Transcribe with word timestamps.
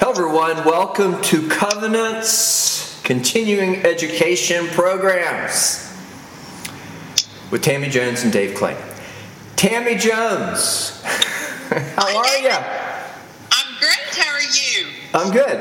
Hello, 0.00 0.12
everyone. 0.12 0.64
Welcome 0.64 1.20
to 1.22 1.48
Covenant's 1.48 3.02
continuing 3.02 3.84
education 3.84 4.68
programs 4.68 5.92
with 7.50 7.62
Tammy 7.62 7.88
Jones 7.88 8.22
and 8.22 8.32
Dave 8.32 8.54
Clay. 8.54 8.80
Tammy 9.56 9.96
Jones, 9.96 11.02
how 11.04 12.16
are 12.16 12.38
you? 12.38 12.48
I'm 13.50 13.78
great. 13.80 13.98
How 14.12 14.34
are 14.34 14.40
you? 14.40 14.86
I'm 15.12 15.32
good. 15.32 15.58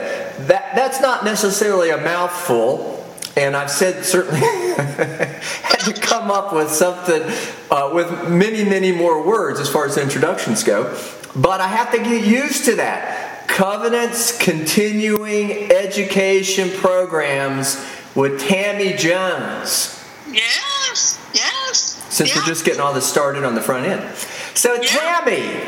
That 0.47 0.75
that's 0.75 1.01
not 1.01 1.25
necessarily 1.25 1.89
a 1.89 1.97
mouthful, 1.97 3.03
and 3.35 3.55
I've 3.57 3.71
said 3.71 4.05
certainly 4.05 4.41
had 4.41 5.79
to 5.79 5.93
come 5.99 6.29
up 6.29 6.53
with 6.53 6.69
something 6.69 7.23
uh, 7.71 7.89
with 7.91 8.29
many, 8.29 8.63
many 8.63 8.91
more 8.91 9.25
words 9.25 9.59
as 9.59 9.67
far 9.67 9.87
as 9.87 9.97
introductions 9.97 10.63
go. 10.63 10.95
But 11.35 11.59
I 11.59 11.67
have 11.67 11.91
to 11.91 11.97
get 11.97 12.23
used 12.23 12.65
to 12.65 12.75
that. 12.75 13.26
Covenant's 13.57 14.37
continuing 14.37 15.71
education 15.71 16.69
programs 16.77 17.83
with 18.13 18.39
Tammy 18.39 18.93
Jones. 18.93 19.99
Yes, 20.31 21.19
yes. 21.33 22.05
Since 22.07 22.35
we're 22.35 22.43
just 22.43 22.65
getting 22.65 22.81
all 22.81 22.93
this 22.93 23.09
started 23.09 23.43
on 23.43 23.55
the 23.55 23.61
front 23.61 23.87
end. 23.87 24.15
So, 24.53 24.75
Yeah. 24.75 25.21
Tammy, 25.25 25.59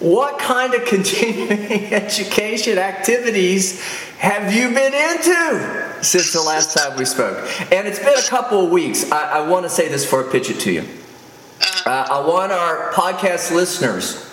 what 0.00 0.40
kind 0.40 0.74
of 0.74 0.84
continuing 0.86 1.92
education 1.94 2.76
activities 2.76 3.80
have 4.18 4.52
you 4.52 4.70
been 4.70 4.92
into 4.92 6.02
since 6.02 6.32
the 6.32 6.42
last 6.42 6.76
time 6.76 6.98
we 6.98 7.04
spoke? 7.04 7.38
And 7.70 7.86
it's 7.86 8.00
been 8.00 8.18
a 8.18 8.28
couple 8.28 8.64
of 8.64 8.72
weeks. 8.72 9.12
I, 9.12 9.38
I 9.38 9.48
want 9.48 9.64
to 9.64 9.70
say 9.70 9.86
this 9.86 10.04
before 10.04 10.28
I 10.28 10.32
pitch 10.32 10.50
it 10.50 10.58
to 10.58 10.72
you. 10.72 10.88
Uh, 11.86 12.04
I 12.10 12.26
want 12.26 12.50
our 12.50 12.90
podcast 12.90 13.54
listeners 13.54 14.28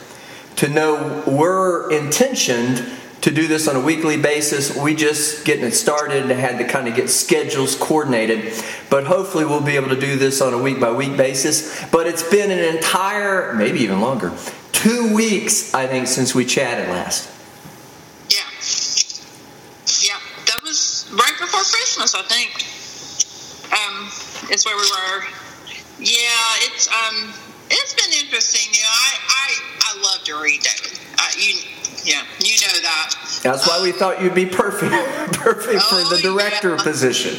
to 0.59 0.67
know 0.67 1.23
we're 1.25 1.89
intentioned 1.89 2.85
to 3.21 3.31
do 3.31 3.47
this 3.47 3.67
on 3.69 3.77
a 3.77 3.79
weekly 3.79 4.17
basis. 4.17 4.75
We 4.75 4.93
just 4.93 5.45
getting 5.45 5.63
it 5.63 5.71
started 5.71 6.23
and 6.23 6.31
had 6.31 6.57
to 6.57 6.67
kind 6.67 6.89
of 6.89 6.95
get 6.95 7.09
schedules 7.09 7.75
coordinated. 7.75 8.53
But 8.89 9.05
hopefully 9.05 9.45
we'll 9.45 9.61
be 9.63 9.77
able 9.77 9.89
to 9.89 9.99
do 9.99 10.17
this 10.17 10.41
on 10.41 10.53
a 10.53 10.57
week 10.57 10.81
by 10.81 10.91
week 10.91 11.15
basis. 11.15 11.85
But 11.91 12.07
it's 12.07 12.29
been 12.29 12.51
an 12.51 12.75
entire, 12.75 13.53
maybe 13.53 13.79
even 13.79 14.01
longer, 14.01 14.33
two 14.73 15.15
weeks, 15.15 15.73
I 15.73 15.87
think, 15.87 16.07
since 16.07 16.35
we 16.35 16.43
chatted 16.43 16.89
last. 16.89 17.29
Yeah. 18.29 18.43
Yeah. 20.01 20.19
That 20.45 20.61
was 20.61 21.09
right 21.13 21.39
before 21.39 21.61
Christmas, 21.61 22.15
I 22.15 22.23
think. 22.23 22.65
Um, 23.71 24.11
where 24.65 24.75
we 24.75 24.89
were. 24.91 25.23
Yeah, 25.99 26.67
it's 26.67 26.87
um, 26.87 27.33
it's 27.69 27.93
been 27.93 28.11
interesting. 28.25 28.73
You 28.73 28.81
know, 28.81 28.89
I 28.89 29.11
I, 29.29 29.68
I 29.99 30.01
love 30.01 30.23
to 30.25 30.41
read, 30.41 30.61
David. 30.61 30.99
Uh, 31.17 31.23
you, 31.37 31.55
yeah, 32.05 32.21
you 32.39 32.55
know 32.61 32.81
that. 32.81 33.15
That's 33.43 33.67
why 33.67 33.81
we 33.81 33.91
thought 33.91 34.21
you'd 34.21 34.35
be 34.35 34.45
perfect, 34.45 34.91
perfect 35.33 35.81
for 35.83 35.95
Oh, 35.95 36.15
the 36.15 36.21
director 36.21 36.75
yeah. 36.75 36.83
position. 36.83 37.35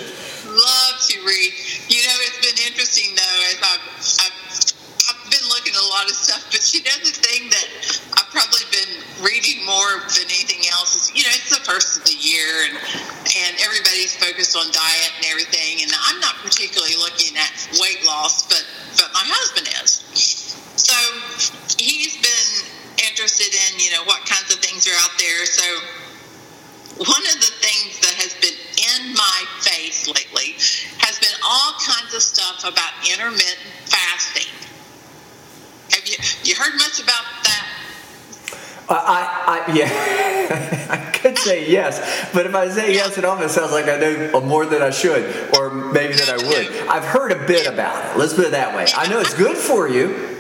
But 42.33 42.47
if 42.47 42.55
I 42.55 42.69
say 42.69 42.95
yes, 42.95 43.19
it 43.19 43.25
almost 43.25 43.55
sounds 43.55 43.73
like 43.73 43.87
I 43.87 43.97
know 43.99 44.41
more 44.41 44.67
than 44.67 44.83
I 44.83 44.91
should, 44.91 45.25
or 45.57 45.71
maybe 45.71 46.15
that 46.15 46.29
I 46.29 46.37
would. 46.37 46.89
I've 46.89 47.05
heard 47.05 47.33
a 47.33 47.47
bit 47.47 47.67
about 47.67 48.05
it. 48.05 48.19
Let's 48.19 48.35
put 48.35 48.47
it 48.47 48.53
that 48.53 48.75
way. 48.75 48.87
I 48.97 49.09
know 49.09 49.21
it's 49.21 49.35
good 49.35 49.57
for 49.57 49.89
you. 49.89 50.37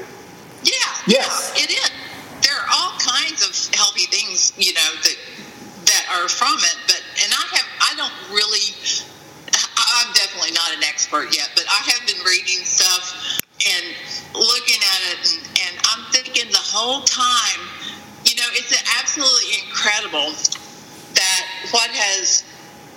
Yeah. 0.62 0.72
Yes. 1.06 1.52
yeah, 1.56 1.64
it 1.64 1.70
is. 1.70 1.90
There 2.42 2.56
are 2.56 2.68
all 2.76 2.92
kinds 2.98 3.42
of 3.42 3.74
healthy 3.74 4.06
things, 4.06 4.52
you 4.56 4.74
know, 4.74 4.90
that 5.02 5.16
that 5.86 6.04
are 6.14 6.28
from 6.28 6.56
it. 6.58 6.76
But 6.86 7.02
and 7.24 7.32
I 7.32 7.44
have 7.56 7.66
I 7.80 7.94
don't 7.96 8.14
really. 8.34 8.74
I'm 10.00 10.12
definitely 10.14 10.52
not 10.52 10.70
an 10.76 10.84
expert 10.84 11.34
yet, 11.34 11.50
but 11.54 11.64
I 11.68 11.90
have 11.90 12.06
been 12.06 12.22
reading 12.24 12.62
stuff 12.64 13.40
and 13.66 13.94
looking 14.34 14.78
at 14.78 15.00
it, 15.12 15.18
and, 15.34 15.42
and 15.66 15.74
I'm 15.90 16.04
thinking 16.12 16.50
the 16.50 16.62
whole 16.62 17.02
time, 17.02 17.60
you 18.24 18.36
know, 18.36 18.46
it's 18.52 18.72
absolutely 19.00 19.66
incredible 19.66 20.32
what 21.72 21.90
has 21.90 22.44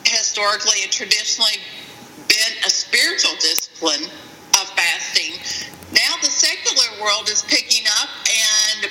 historically 0.06 0.84
and 0.84 0.92
traditionally 0.92 1.62
been 2.28 2.54
a 2.66 2.70
spiritual 2.70 3.34
discipline 3.40 4.04
of 4.60 4.66
fasting, 4.76 5.38
now 5.94 6.14
the 6.22 6.28
secular 6.28 7.02
world 7.02 7.30
is 7.30 7.44
picking 7.44 7.86
up 8.02 8.10
and 8.26 8.90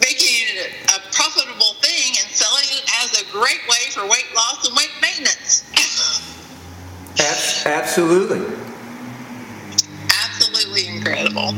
making 0.00 0.44
it 0.52 0.72
a 0.92 1.00
profitable 1.12 1.74
thing 1.80 2.12
and 2.20 2.28
selling 2.30 2.68
it 2.76 2.84
as 3.02 3.20
a 3.20 3.24
great 3.32 3.60
way 3.68 3.88
for 3.90 4.04
weight 4.04 4.28
loss 4.36 4.66
and 4.66 4.76
weight 4.76 4.92
maintenance. 5.00 5.64
Absolutely. 7.66 8.40
Absolutely 10.24 10.88
incredible. 10.88 11.54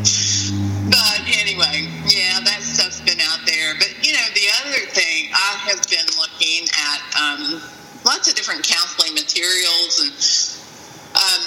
But 0.90 1.20
anyway, 1.26 1.88
yeah, 2.06 2.40
But 3.84 4.06
you 4.06 4.12
know, 4.12 4.26
the 4.34 4.48
other 4.64 4.86
thing 4.96 5.28
I 5.34 5.56
have 5.68 5.82
been 5.90 6.06
looking 6.16 6.64
at 6.72 7.00
um, 7.20 7.60
lots 8.04 8.28
of 8.30 8.34
different 8.34 8.64
counseling 8.64 9.12
materials 9.12 10.00
and 10.00 10.16
um, 11.20 11.44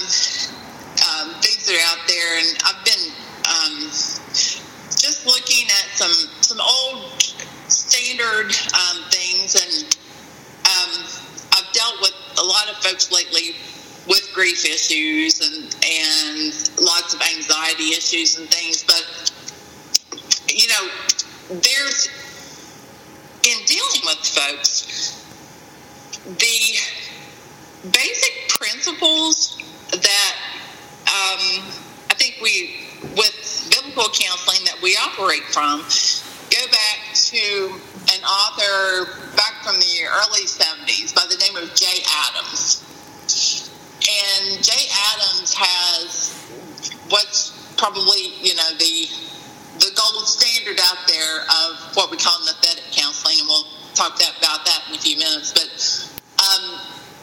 um, 1.02 1.42
things 1.42 1.66
that 1.66 1.74
are 1.74 1.88
out 1.90 2.08
there, 2.08 2.38
and 2.38 2.58
I've 2.62 2.86
been 2.86 3.10
um, 3.50 3.90
just 3.90 5.26
looking 5.26 5.66
at 5.66 5.98
some 5.98 6.14
some 6.42 6.60
old 6.62 7.10
standard 7.70 8.54
um, 8.78 9.02
things, 9.10 9.58
and 9.58 9.98
um, 10.62 10.94
I've 11.58 11.74
dealt 11.74 12.02
with 12.02 12.14
a 12.38 12.46
lot 12.46 12.70
of 12.70 12.78
folks 12.84 13.12
lately 13.12 13.56
with 14.08 14.30
grief 14.36 14.64
issues 14.64 15.42
and 15.42 15.74
and 15.74 16.54
lots 16.86 17.16
of 17.16 17.22
anxiety 17.36 17.98
issues 17.98 18.38
and 18.38 18.48
things, 18.50 18.84
but 18.84 19.32
you 20.54 20.68
know, 20.68 20.90
there's 21.50 22.10
in 23.48 23.64
dealing 23.66 24.02
with 24.04 24.20
folks 24.28 25.24
the 26.28 26.76
basic 27.90 28.50
principles 28.50 29.58
that 29.92 30.36
um, 31.08 31.64
I 32.12 32.16
think 32.16 32.40
we, 32.42 32.76
with 33.16 33.70
biblical 33.72 34.12
counseling 34.12 34.66
that 34.66 34.82
we 34.84 34.98
operate 34.98 35.44
from, 35.44 35.80
go 35.80 36.64
back 36.72 37.16
to 37.16 37.80
an 38.12 38.24
author 38.24 39.08
back 39.38 39.64
from 39.64 39.80
the 39.80 40.04
early 40.04 40.44
70s 40.44 41.16
by 41.16 41.24
the 41.30 41.38
name 41.38 41.56
of 41.56 41.74
Jay 41.74 42.04
Adams. 42.28 42.84
And 44.04 44.62
Jay 44.62 44.88
Adams 45.16 45.54
has 45.56 46.36
what's 47.10 47.74
probably, 47.78 48.34
you 48.42 48.56
know, 48.56 48.70
the 48.78 49.08
the 49.80 49.94
gold 49.94 50.28
standard 50.28 50.80
out 50.90 50.98
there 51.08 51.42
of 51.42 51.96
what 51.96 52.10
we 52.10 52.18
call 52.18 52.34
nouthetic 52.42 52.77
few 55.08 55.18
minutes. 55.18 55.56
But 55.56 55.72
um, 56.44 56.80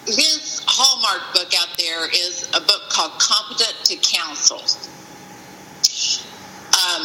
his 0.06 0.64
hallmark 0.66 1.34
book 1.34 1.52
out 1.60 1.76
there 1.76 2.08
is 2.08 2.48
a 2.56 2.60
book 2.60 2.88
called 2.88 3.12
Competent 3.20 3.76
to 3.84 3.96
Counsel. 4.00 4.64
Um, 6.72 7.04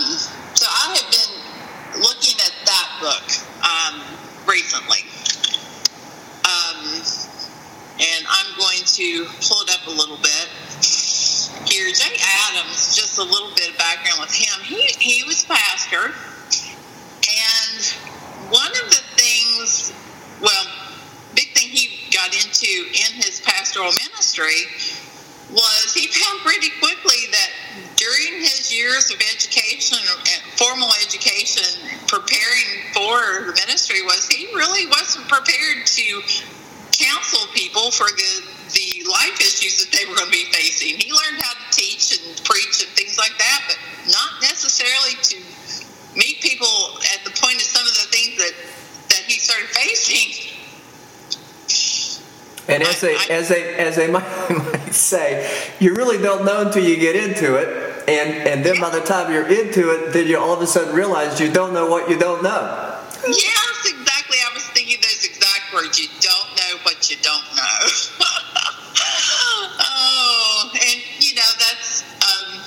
so 0.56 0.65
I 0.71 0.95
have 0.95 1.09
been 1.12 2.01
looking 2.01 2.39
at 2.39 2.56
that 2.63 2.88
book 3.04 3.27
um, 3.59 4.00
recently. 4.48 5.04
Um, 6.48 7.04
and 8.00 8.24
I'm 8.31 8.56
going 8.57 8.80
to 8.95 9.27
pull 9.44 9.59
it 9.68 9.75
up 9.75 9.86
a 9.88 9.92
little 9.92 10.18
bit. 10.24 10.48
Here, 11.68 11.92
Jay 11.92 12.15
Adams, 12.48 12.95
just 12.95 13.19
a 13.19 13.24
little 13.24 13.51
bit 13.54 13.69
of 13.69 13.77
background 13.77 14.21
with 14.21 14.33
him. 14.33 14.63
He, 14.63 14.88
he 14.98 15.24
was 15.24 15.44
pastor, 15.44 16.15
and 17.27 17.83
one 18.50 18.71
of 18.71 18.89
the 18.89 19.04
things, 19.19 19.94
well, 20.42 20.65
big 21.36 21.54
thing 21.54 21.69
he 21.69 22.09
got 22.12 22.33
into 22.59 22.89
in 22.91 23.21
his 23.21 23.41
pastoral 23.41 23.91
ministry 23.91 24.67
was 25.51 25.94
he 25.94 26.07
found 26.07 26.39
pretty 26.41 26.69
quickly 26.79 27.25
that 27.31 27.50
during 27.95 28.39
his 28.39 28.71
years 28.71 29.09
of 29.09 29.17
education 29.33 29.97
formal 30.56 30.89
education 31.01 31.65
preparing 32.07 32.69
for 32.94 33.45
the 33.47 33.53
ministry 33.65 34.01
was 34.03 34.27
he 34.27 34.45
really 34.53 34.85
wasn't 34.88 35.27
prepared 35.27 35.85
to 35.85 36.21
counsel 36.91 37.47
people 37.53 37.91
for 37.91 38.07
the 38.07 38.44
the 38.69 39.01
life 39.09 39.39
issues 39.41 39.81
that 39.81 39.89
they 39.97 40.06
were 40.06 40.13
going 40.13 40.29
to 40.29 40.31
be 40.31 40.45
facing. 40.53 40.94
He 41.00 41.09
learned 41.09 41.41
how 41.41 41.57
to 41.57 41.65
teach 41.73 42.13
and 42.13 42.38
preach 42.45 42.85
and 42.85 42.91
things 42.94 43.17
like 43.17 43.33
that, 43.39 43.65
but 43.65 43.77
not 44.06 44.44
necessarily 44.44 45.17
to 45.33 45.38
meet 46.13 46.38
people 46.41 46.69
at 47.17 47.25
the 47.25 47.33
point 47.41 47.56
of 47.57 47.65
some 47.65 47.81
of 47.81 47.95
the 47.97 48.07
things 48.13 48.38
that 48.38 48.53
that 49.09 49.25
he 49.25 49.39
started 49.39 49.69
facing. 49.73 50.53
And 52.69 52.83
as 52.83 53.01
they, 53.01 53.16
as 53.30 53.50
they, 53.50 53.75
as 53.75 53.95
they 53.95 54.07
might, 54.12 54.50
might 54.50 54.94
say, 54.94 55.50
you 55.80 55.94
really 55.95 56.18
don't 56.18 56.45
know 56.45 56.62
until 56.62 56.83
you 56.83 56.98
get 56.98 57.16
into 57.16 57.56
it, 57.56 57.68
and 58.07 58.48
and 58.48 58.66
then 58.66 58.80
by 58.80 58.89
the 58.89 59.01
time 59.01 59.31
you're 59.31 59.48
into 59.48 59.92
it, 59.92 60.13
then 60.13 60.27
you 60.27 60.38
all 60.39 60.54
of 60.54 60.62
a 60.62 60.68
sudden 60.68 60.95
realize 60.95 61.39
you 61.39 61.51
don't 61.51 61.74
know 61.74 61.88
what 61.88 62.10
you 62.10 62.18
don't 62.18 62.44
know. 62.44 62.95
Yes, 63.27 63.75
exactly. 63.86 64.38
I 64.39 64.54
was 64.54 64.63
thinking 64.71 64.98
those 65.01 65.25
exact 65.25 65.74
words. 65.74 66.00
You 66.00 66.07
don't 66.21 66.50
know 66.56 66.80
what 66.83 67.10
you 67.12 67.18
don't 67.21 67.50
know. 67.56 67.77
oh, 69.80 70.71
and 70.74 70.98
you 71.19 71.36
know 71.36 71.51
that's 71.60 72.07
um, 72.24 72.63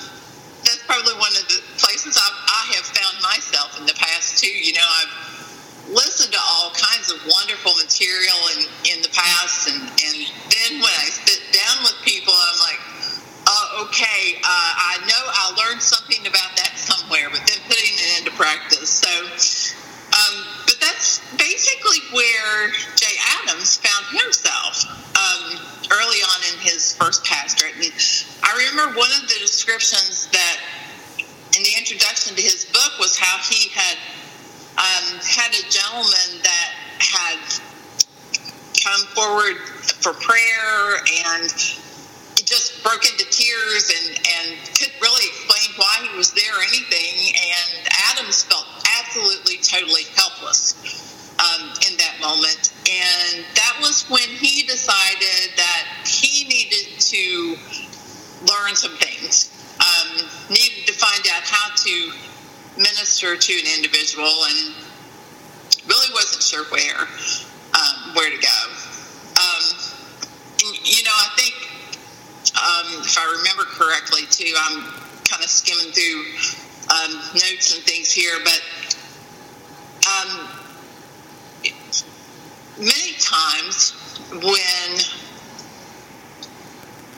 that's 0.61 0.83
probably 0.85 1.13
one 1.17 1.33
of 1.33 1.45
the 1.49 1.59
places 1.81 2.15
I've, 2.17 2.39
I 2.47 2.61
have 2.77 2.85
found 2.85 3.17
myself 3.23 3.79
in 3.79 3.85
the 3.85 3.97
past 3.97 4.37
too. 4.37 4.51
You 4.51 4.73
know, 4.73 4.85
I've 4.85 5.89
listened 5.89 6.33
to 6.33 6.39
all 6.39 6.71
kinds 6.71 7.11
of 7.11 7.17
wonderful 7.27 7.73
material 7.81 8.37
in 8.55 8.69
in 8.93 9.01
the 9.01 9.09
past, 9.09 9.67
and 9.67 9.81
and 9.81 10.17
then 10.53 10.71
when 10.79 10.93
I 11.01 11.09
sit 11.09 11.41
down 11.51 11.83
with 11.83 11.97
people, 12.03 12.33
I'm 12.33 12.59
like. 12.61 12.81
Uh, 13.45 13.83
okay, 13.83 14.39
uh, 14.39 14.71
I 14.95 15.03
know 15.03 15.19
I 15.19 15.51
learned 15.59 15.81
something 15.81 16.25
about 16.25 16.55
that 16.55 16.77
somewhere, 16.77 17.27
but 17.29 17.43
then 17.43 17.59
putting 17.67 17.91
it 17.91 18.19
into 18.19 18.31
practice. 18.39 18.87
So, 18.87 19.11
um, 20.15 20.45
but 20.65 20.79
that's 20.79 21.19
basically 21.35 21.99
where 22.13 22.69
Jay 22.95 23.15
Adams 23.43 23.77
found 23.77 24.05
himself 24.15 24.85
um, 25.17 25.59
early 25.91 26.21
on 26.23 26.39
in 26.53 26.59
his 26.63 26.95
first 26.95 27.25
pastorate. 27.25 27.75
And 27.75 27.91
I 28.43 28.55
remember 28.73 28.97
one 28.97 29.11
of 29.11 29.21
the 29.27 29.35
descriptions 29.39 30.27
that 30.31 30.57
in 31.55 31.63
the 31.63 31.73
introduction 31.77 32.35
to 32.35 32.41
his 32.41 32.65
book 32.65 32.97
was 32.99 33.17
how 33.17 33.37
he 33.49 33.69
had 33.69 33.97
um, 34.77 35.19
had 35.21 35.53
a 35.53 35.69
gentleman 35.69 36.41
that 36.41 36.73
had 36.97 37.39
come 38.83 39.05
forward 39.13 39.57
for 40.01 40.13
prayer 40.13 40.97
and 41.27 41.72
to 63.43 63.53
an 63.53 63.67
individual 63.75 64.31
and 64.47 64.73
really 65.85 66.07
wasn't 66.13 66.41
sure 66.41 66.63
where 66.71 67.07
um, 67.75 68.15
where 68.15 68.29
to 68.29 68.39
go. 68.39 68.59
Um, 69.35 69.63
you 70.83 71.03
know, 71.03 71.11
I 71.11 71.29
think 71.35 71.53
um, 72.55 73.03
if 73.03 73.17
I 73.17 73.25
remember 73.37 73.63
correctly, 73.63 74.23
too, 74.29 74.53
I'm 74.63 74.83
kind 75.29 75.43
of 75.43 75.49
skimming 75.49 75.91
through 75.91 76.23
um, 76.87 77.15
notes 77.33 77.75
and 77.75 77.83
things 77.83 78.11
here, 78.11 78.37
but 78.43 78.61
um, 80.07 80.47
many 82.77 83.13
times 83.19 83.91
when 84.31 84.99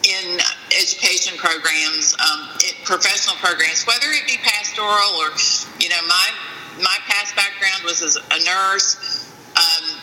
in 0.06 0.40
education 0.78 1.38
programs, 1.38 2.16
um, 2.22 2.48
professional 2.86 3.36
programs, 3.38 3.86
whether 3.86 4.08
it 4.12 4.26
be 4.28 4.38
pastoral 4.38 5.18
or, 5.18 5.34
you 5.80 5.90
know, 5.90 6.02
my 6.08 6.30
my 6.78 6.98
past 7.08 7.36
background 7.36 7.84
was 7.84 8.04
as 8.04 8.18
a 8.18 8.35
nurse, 8.46 9.26
um, 9.58 9.98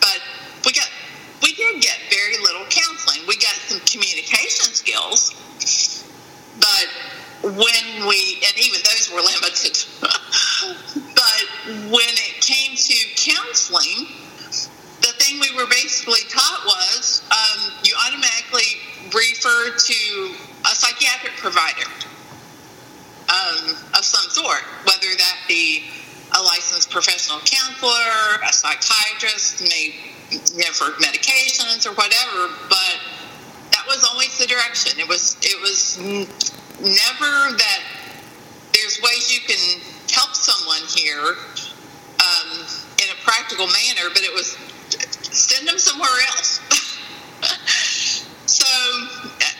but 0.00 0.20
we 0.64 0.72
got 0.72 0.88
we 1.42 1.52
did 1.54 1.82
get 1.82 1.98
very 2.10 2.36
little 2.42 2.64
counseling. 2.68 3.26
We 3.26 3.36
got 3.36 3.54
some 3.66 3.80
communication 3.80 4.72
skills, 4.72 5.34
but 6.60 6.88
when 7.42 8.06
we 8.06 8.42
and 8.46 8.54
even 8.58 8.80
those 8.84 9.10
were 9.12 9.20
limited. 9.20 9.76
but 11.14 11.44
when 11.90 12.12
it 12.28 12.40
came 12.40 12.76
to 12.76 12.96
counseling, 13.16 14.08
the 15.00 15.12
thing 15.18 15.40
we 15.40 15.54
were 15.56 15.68
basically 15.68 16.20
taught 16.28 16.62
was 16.64 17.22
um, 17.30 17.72
you 17.84 17.94
automatically 18.06 18.80
refer 19.14 19.76
to 19.76 20.34
a 20.64 20.74
psychiatric 20.74 21.36
provider 21.36 21.88
um, 23.28 23.76
of 23.94 24.04
some 24.04 24.30
sort, 24.30 24.62
whether 24.84 25.14
that 25.16 25.36
be 25.46 25.84
licensed 26.46 26.90
professional 26.90 27.40
counselor, 27.40 28.40
a 28.46 28.52
psychiatrist, 28.52 29.60
maybe 29.62 30.16
you 30.30 30.64
know, 30.64 30.72
for 30.72 30.90
medications 31.02 31.86
or 31.86 31.92
whatever. 31.94 32.54
But 32.68 32.98
that 33.72 33.84
was 33.86 34.06
always 34.10 34.38
the 34.38 34.46
direction. 34.46 34.98
It 34.98 35.08
was 35.08 35.36
it 35.42 35.60
was 35.60 35.98
never 36.80 37.56
that 37.56 37.80
there's 38.72 39.00
ways 39.02 39.32
you 39.32 39.40
can 39.46 39.80
help 40.12 40.34
someone 40.34 40.82
here 40.94 41.36
um, 42.20 42.64
in 43.02 43.08
a 43.10 43.18
practical 43.24 43.66
manner, 43.66 44.08
but 44.12 44.22
it 44.22 44.32
was 44.32 44.56
send 45.30 45.66
them 45.66 45.78
somewhere 45.78 46.08
else. 46.28 46.60
so 48.46 48.66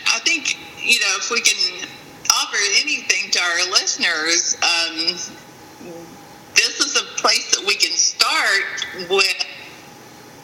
I 0.07 0.19
think 0.23 0.57
you 0.81 0.99
know 0.99 1.13
if 1.17 1.29
we 1.31 1.41
can 1.41 1.87
offer 2.31 2.57
anything 2.81 3.31
to 3.31 3.39
our 3.39 3.71
listeners, 3.71 4.57
um, 4.61 5.15
place 7.27 7.51
that 7.51 7.67
we 7.67 7.75
can 7.75 7.91
start 7.91 8.87
with 9.09 9.45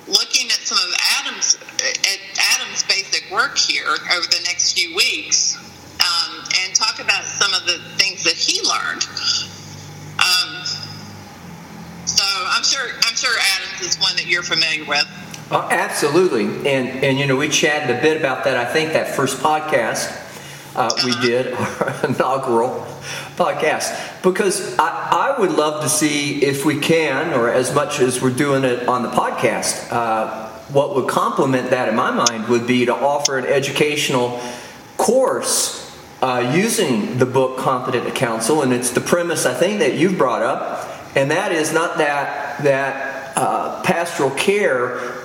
looking 0.05 0.47
at 0.47 0.59
some 0.67 0.77
of 0.77 0.93
Adams' 1.21 1.57
at 1.79 2.19
Adams' 2.59 2.83
basic 2.83 3.31
work 3.31 3.57
here 3.57 3.87
over 3.87 4.27
the 4.27 4.41
next 4.43 4.73
few 4.73 4.93
weeks, 4.93 5.55
um, 6.01 6.43
and 6.59 6.75
talk 6.75 6.99
about 6.99 7.23
some 7.23 7.53
of 7.53 7.65
the 7.65 7.79
things 7.95 8.25
that 8.25 8.33
he 8.33 8.59
learned. 8.67 9.07
Um, 10.19 10.65
so 12.05 12.23
I'm 12.27 12.63
sure 12.63 12.85
I'm 13.03 13.15
sure 13.15 13.33
Adams 13.55 13.95
is 13.95 14.01
one 14.01 14.17
that 14.17 14.25
you're 14.27 14.43
familiar 14.43 14.83
with. 14.83 15.07
Uh, 15.51 15.65
absolutely, 15.71 16.47
and 16.69 17.01
and 17.01 17.17
you 17.17 17.27
know 17.27 17.37
we 17.37 17.47
chatted 17.47 17.95
a 17.95 18.01
bit 18.01 18.17
about 18.17 18.43
that. 18.43 18.57
I 18.57 18.65
think 18.65 18.91
that 18.91 19.15
first 19.15 19.37
podcast 19.37 20.11
uh, 20.75 20.89
we 21.05 21.11
uh-huh. 21.11 21.21
did 21.21 21.53
our 21.53 22.05
inaugural 22.09 22.85
podcast 23.35 24.21
because 24.21 24.77
I, 24.77 25.33
I, 25.35 25.39
would 25.39 25.51
love 25.51 25.83
to 25.83 25.89
see 25.89 26.43
if 26.43 26.65
we 26.65 26.79
can, 26.79 27.33
or 27.33 27.49
as 27.49 27.73
much 27.73 27.99
as 27.99 28.21
we're 28.21 28.33
doing 28.33 28.63
it 28.63 28.87
on 28.87 29.03
the 29.03 29.09
podcast. 29.09 29.91
Uh, 29.91 30.49
what 30.69 30.95
would 30.95 31.07
complement 31.07 31.69
that 31.71 31.89
in 31.89 31.95
my 31.95 32.11
mind 32.11 32.47
would 32.47 32.65
be 32.65 32.85
to 32.85 32.95
offer 32.95 33.37
an 33.37 33.45
educational 33.45 34.39
course 34.97 35.83
uh, 36.21 36.53
using 36.55 37.17
the 37.17 37.25
book 37.25 37.57
Competent 37.57 38.05
to 38.05 38.11
Counsel, 38.11 38.61
and 38.61 38.71
it's 38.71 38.91
the 38.91 39.01
premise 39.01 39.45
I 39.45 39.53
think 39.53 39.79
that 39.79 39.95
you've 39.95 40.17
brought 40.17 40.41
up, 40.41 40.89
and 41.15 41.31
that 41.31 41.51
is 41.51 41.73
not 41.73 41.97
that 41.97 42.63
that 42.63 43.33
uh, 43.35 43.81
pastoral 43.83 44.31
care 44.31 45.23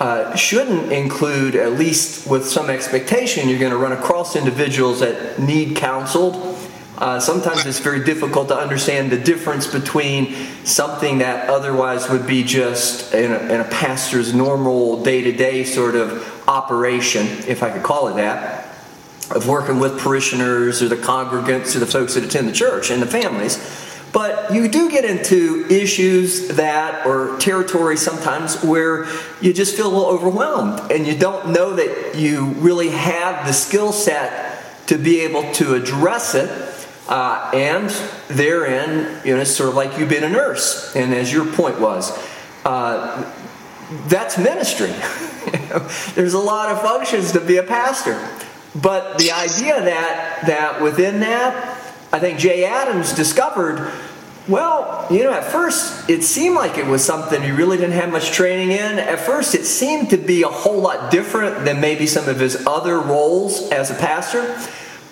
uh, 0.00 0.34
shouldn't 0.36 0.92
include, 0.92 1.56
at 1.56 1.72
least 1.72 2.26
with 2.28 2.46
some 2.46 2.70
expectation, 2.70 3.48
you're 3.48 3.58
going 3.58 3.72
to 3.72 3.78
run 3.78 3.92
across 3.92 4.36
individuals 4.36 5.00
that 5.00 5.38
need 5.40 5.76
counseled. 5.76 6.47
Uh, 6.98 7.20
sometimes 7.20 7.64
it's 7.64 7.78
very 7.78 8.04
difficult 8.04 8.48
to 8.48 8.56
understand 8.56 9.10
the 9.10 9.18
difference 9.18 9.66
between 9.66 10.34
something 10.64 11.18
that 11.18 11.48
otherwise 11.48 12.10
would 12.10 12.26
be 12.26 12.42
just 12.42 13.14
in 13.14 13.30
a, 13.32 13.38
in 13.54 13.60
a 13.60 13.64
pastor's 13.64 14.34
normal 14.34 15.02
day 15.02 15.22
to 15.22 15.32
day 15.32 15.62
sort 15.62 15.94
of 15.94 16.42
operation, 16.48 17.24
if 17.46 17.62
I 17.62 17.70
could 17.70 17.84
call 17.84 18.08
it 18.08 18.16
that, 18.16 18.74
of 19.30 19.46
working 19.46 19.78
with 19.78 19.98
parishioners 20.00 20.82
or 20.82 20.88
the 20.88 20.96
congregants 20.96 21.76
or 21.76 21.78
the 21.78 21.86
folks 21.86 22.14
that 22.14 22.24
attend 22.24 22.48
the 22.48 22.52
church 22.52 22.90
and 22.90 23.00
the 23.00 23.06
families 23.06 23.86
but 24.12 24.54
you 24.54 24.68
do 24.68 24.90
get 24.90 25.04
into 25.04 25.66
issues 25.68 26.48
that, 26.56 27.06
or 27.06 27.38
territory 27.38 27.96
sometimes, 27.96 28.62
where 28.62 29.06
you 29.40 29.52
just 29.52 29.76
feel 29.76 29.86
a 29.86 29.94
little 29.94 30.06
overwhelmed 30.06 30.90
and 30.90 31.06
you 31.06 31.16
don't 31.16 31.52
know 31.52 31.74
that 31.74 32.14
you 32.16 32.46
really 32.54 32.88
have 32.88 33.46
the 33.46 33.52
skill 33.52 33.92
set 33.92 34.86
to 34.86 34.96
be 34.96 35.20
able 35.20 35.52
to 35.52 35.74
address 35.74 36.34
it. 36.34 36.48
Uh, 37.08 37.50
and 37.54 37.88
therein, 38.28 39.20
you 39.24 39.34
know, 39.34 39.40
it's 39.40 39.50
sort 39.50 39.70
of 39.70 39.74
like 39.74 39.98
you've 39.98 40.10
been 40.10 40.24
a 40.24 40.28
nurse. 40.28 40.94
And 40.94 41.14
as 41.14 41.32
your 41.32 41.46
point 41.46 41.80
was, 41.80 42.12
uh, 42.64 43.32
that's 44.08 44.36
ministry. 44.36 44.92
There's 46.14 46.34
a 46.34 46.38
lot 46.38 46.70
of 46.70 46.82
functions 46.82 47.32
to 47.32 47.40
be 47.40 47.56
a 47.56 47.62
pastor. 47.62 48.20
But 48.74 49.18
the 49.18 49.32
idea 49.32 49.82
that 49.82 50.42
that 50.46 50.82
within 50.82 51.20
that 51.20 51.78
I 52.12 52.18
think 52.18 52.38
Jay 52.38 52.64
Adams 52.64 53.14
discovered 53.14 53.90
Well, 54.46 55.06
you 55.10 55.24
know, 55.24 55.32
at 55.32 55.44
first 55.44 56.08
it 56.08 56.22
seemed 56.22 56.56
like 56.56 56.78
it 56.78 56.86
was 56.86 57.04
something 57.04 57.42
you 57.42 57.54
really 57.54 57.76
didn't 57.76 57.92
have 57.92 58.10
much 58.10 58.30
training 58.30 58.70
in. 58.70 58.98
At 58.98 59.20
first, 59.20 59.54
it 59.54 59.64
seemed 59.64 60.10
to 60.10 60.16
be 60.16 60.42
a 60.42 60.48
whole 60.48 60.80
lot 60.80 61.10
different 61.10 61.64
than 61.64 61.80
maybe 61.80 62.06
some 62.06 62.28
of 62.28 62.40
his 62.40 62.66
other 62.66 62.98
roles 62.98 63.70
as 63.70 63.90
a 63.90 63.94
pastor. 63.94 64.58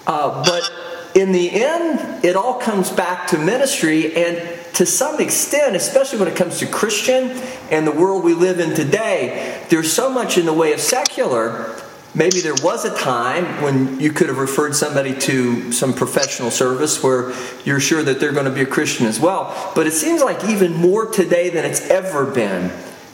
Uh, 0.07 0.43
but 0.43 0.71
in 1.17 1.33
the 1.33 1.51
end, 1.51 2.25
it 2.25 2.37
all 2.37 2.61
comes 2.61 2.91
back 2.91 3.27
to 3.29 3.39
ministry, 3.39 4.15
and 4.15 4.37
to 4.75 4.87
some 4.87 5.21
extent, 5.21 5.75
especially 5.75 6.19
when 6.19 6.29
it 6.29 6.37
comes 6.37 6.59
to 6.59 6.67
Christian 6.67 7.31
and 7.71 7.87
the 7.87 7.93
world 7.93 8.23
we 8.23 8.35
live 8.35 8.61
in 8.61 8.77
today, 8.77 9.65
there's 9.71 9.93
so 9.93 10.11
much 10.11 10.39
in 10.39 10.47
the 10.47 10.53
way 10.53 10.73
of 10.73 10.81
secular 10.81 11.83
Maybe 12.17 12.41
there 12.41 12.55
was 12.55 12.87
a 12.87 12.97
time 12.97 13.63
when 13.63 14.01
you 14.01 14.11
could 14.11 14.29
have 14.29 14.39
referred 14.39 14.75
somebody 14.75 15.15
to 15.21 15.71
some 15.71 15.93
professional 15.93 16.51
service 16.51 17.03
where 17.03 17.35
you're 17.67 17.79
sure 17.79 18.03
that 18.03 18.21
they're 18.21 18.33
going 18.33 18.47
to 18.47 18.51
be 18.51 18.63
a 18.63 18.67
Christian 18.67 19.07
as 19.07 19.21
well. 19.21 19.71
But 19.75 19.87
it 19.87 19.93
seems 19.93 20.23
like 20.23 20.43
even 20.45 20.73
more 20.73 21.05
today 21.05 21.51
than 21.51 21.67
it's 21.67 21.91
ever 21.91 22.25
been. 22.25 22.73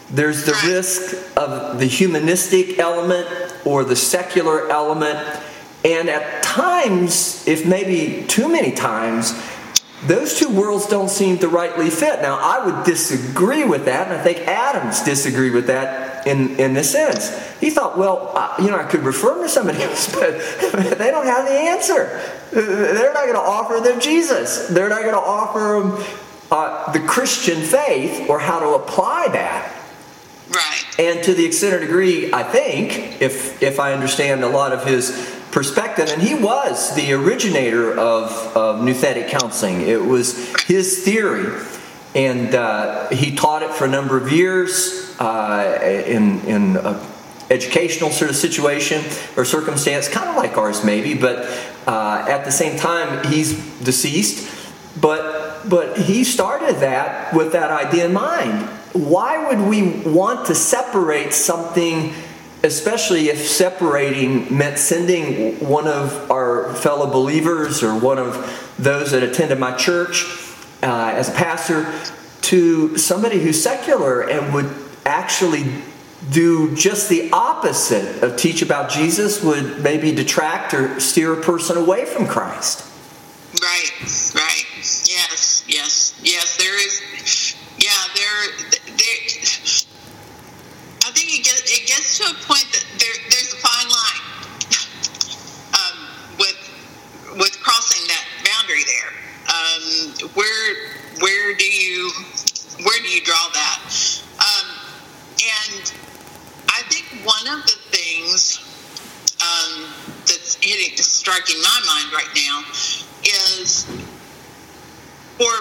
There's 0.09 0.47
the 0.47 0.57
risk 0.65 1.17
of 1.37 1.81
the 1.81 1.87
humanistic 1.87 2.79
element 2.79 3.27
or 3.65 3.83
the 3.83 3.97
secular 3.97 4.71
element. 4.71 5.19
And 5.85 6.09
at 6.09 6.43
times, 6.43 7.47
if 7.47 7.67
maybe 7.67 8.25
too 8.27 8.49
many 8.49 8.73
times, 8.73 9.33
those 10.07 10.39
two 10.39 10.49
worlds 10.49 10.87
don't 10.87 11.09
seem 11.09 11.39
to 11.39 11.49
rightly 11.49 11.91
fit. 11.91 12.23
Now, 12.23 12.39
I 12.41 12.65
would 12.65 12.85
disagree 12.85 13.65
with 13.65 13.85
that, 13.85 14.09
and 14.09 14.17
I 14.17 14.23
think 14.23 14.39
Adams 14.49 15.03
disagreed 15.03 15.53
with 15.53 15.69
that 15.69 16.27
in, 16.27 16.59
in 16.59 16.75
this 16.75 16.91
sense. 16.91 17.31
He 17.61 17.71
thought, 17.71 17.97
well, 17.97 18.33
uh, 18.35 18.55
you 18.59 18.71
know, 18.71 18.79
I 18.79 18.85
could 18.85 19.03
refer 19.03 19.35
them 19.35 19.45
to 19.45 19.49
somebody 19.49 19.83
else, 19.83 20.13
but 20.13 20.33
they 20.99 21.11
don't 21.11 21.27
have 21.27 21.47
the 21.47 21.53
answer. 21.53 22.21
They're 22.51 23.13
not 23.13 23.25
going 23.25 23.35
to 23.35 23.41
offer 23.41 23.81
them 23.81 24.01
Jesus. 24.01 24.69
They're 24.69 24.89
not 24.89 25.03
going 25.03 25.15
to 25.15 25.21
offer 25.21 25.81
them 25.81 26.17
uh, 26.51 26.93
the 26.93 27.01
Christian 27.01 27.63
faith 27.63 28.29
or 28.29 28.39
how 28.39 28.59
to 28.59 28.75
apply 28.75 29.29
that. 29.29 29.82
Right. 30.55 30.85
And 30.99 31.25
to 31.25 31.35
the 31.35 31.45
extent 31.45 31.75
or 31.75 31.81
degree, 31.81 32.33
I 32.33 32.43
think, 32.43 33.21
if 33.21 33.63
if 33.63 33.81
I 33.81 33.93
understand 33.93 34.45
a 34.45 34.49
lot 34.49 34.73
of 34.73 34.85
his 34.85 35.11
perspective, 35.51 36.09
and 36.09 36.21
he 36.21 36.35
was 36.35 36.95
the 36.95 37.13
originator 37.13 37.93
of, 37.93 38.33
of 38.57 38.81
nouthetic 38.81 39.29
counseling. 39.29 39.83
It 39.83 40.03
was 40.03 40.55
his 40.63 41.05
theory, 41.05 41.59
and 42.15 42.55
uh, 42.55 43.09
he 43.11 43.35
taught 43.37 43.63
it 43.63 43.71
for 43.71 43.85
a 43.85 43.91
number 43.91 44.17
of 44.17 44.33
years 44.33 45.15
uh, 45.21 45.79
in 46.07 46.41
in 46.41 46.77
a 46.77 47.01
educational 47.51 48.11
sort 48.11 48.31
of 48.31 48.37
situation 48.37 49.05
or 49.37 49.45
circumstance, 49.45 50.09
kind 50.09 50.29
of 50.29 50.37
like 50.37 50.57
ours 50.57 50.85
maybe, 50.85 51.15
but 51.15 51.47
uh, 51.87 52.25
at 52.29 52.45
the 52.45 52.51
same 52.51 52.79
time 52.79 53.25
he's 53.27 53.55
deceased. 53.81 54.49
But 55.01 55.69
but 55.69 55.99
he 55.99 56.25
started 56.25 56.77
that 56.77 57.35
with 57.35 57.53
that 57.53 57.71
idea 57.71 58.07
in 58.07 58.13
mind. 58.13 58.69
Why 58.93 59.49
would 59.49 59.69
we 59.69 59.91
want 60.01 60.47
to 60.47 60.55
separate 60.55 61.33
something? 61.33 62.13
especially 62.65 63.29
if 63.29 63.39
separating 63.49 64.57
meant 64.57 64.79
sending 64.79 65.55
one 65.57 65.89
of 65.89 66.31
our 66.31 66.73
fellow 66.75 67.11
believers 67.11 67.83
or 67.83 67.99
one 67.99 68.19
of 68.19 68.75
those 68.79 69.11
that 69.11 69.23
attended 69.23 69.59
my 69.59 69.77
church 69.77 70.25
uh, 70.83 71.13
as 71.17 71.29
a 71.29 71.33
pastor 71.33 71.93
to 72.41 72.97
somebody 72.97 73.41
who's 73.41 73.61
secular 73.61 74.21
and 74.21 74.55
would 74.55 74.71
actually 75.05 75.65
do 76.31 76.75
just 76.77 77.09
the 77.09 77.31
opposite 77.33 78.23
of 78.23 78.37
teach 78.37 78.63
about 78.63 78.91
Jesus 78.91 79.43
would 79.43 79.83
maybe 79.83 80.13
detract 80.13 80.73
or 80.73 81.01
steer 81.01 81.33
a 81.33 81.43
person 81.43 81.77
away 81.77 82.05
from 82.05 82.27
Christ. 82.27 82.89
Right, 83.61 83.91
right. 84.35 84.65
Yes, 84.77 85.65
yes, 85.67 86.19
yes. 86.23 86.57
There 86.57 86.87
is, 86.87 87.57
yeah, 87.79 87.91
there, 88.15 88.97
there 88.97 89.43
I 91.05 91.11
think 91.11 91.35
it 91.35 91.45
gets 91.45 91.63
it 91.67 91.87
gets 91.87 92.19
to 92.19 92.25
a 92.31 92.35
point 92.47 92.67
that 92.71 92.87
there 92.99 93.15
there's 93.29 93.53
a 93.53 93.57
fine 93.57 93.89
line 93.91 94.25
um, 95.75 95.99
with 96.39 96.57
with 97.39 97.61
crossing 97.61 98.07
that 98.07 98.25
boundary 98.47 98.85
there. 98.87 99.13
Um, 99.51 100.31
where 100.35 100.93
where 101.21 101.55
do 101.57 101.67
you 101.67 102.11
where 102.85 102.99
do 103.03 103.09
you 103.09 103.21
draw 103.21 103.49
that? 103.53 104.23
Um, 104.39 104.67
and 105.43 105.93
I 106.69 106.83
think 106.89 107.27
one 107.27 107.47
of 107.49 107.67
the 107.67 107.77
things 107.91 108.63
um, 109.43 109.91
that's 110.21 110.55
hitting 110.63 110.97
striking 110.97 111.61
my 111.63 111.81
mind 111.87 112.13
right 112.15 112.33
now 112.37 112.63
is 113.25 113.85
for 115.37 115.53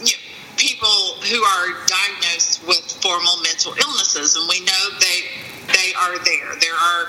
you 0.00 0.12
know, 0.12 0.30
people 0.60 1.16
who 1.24 1.40
are 1.42 1.72
diagnosed 1.88 2.60
with 2.68 2.84
formal 3.00 3.40
mental 3.42 3.72
illnesses, 3.80 4.36
and 4.36 4.44
we 4.48 4.60
know 4.60 4.82
they 5.00 5.24
they 5.72 5.94
are 5.96 6.18
there. 6.20 6.52
There 6.60 6.76
are 6.76 7.08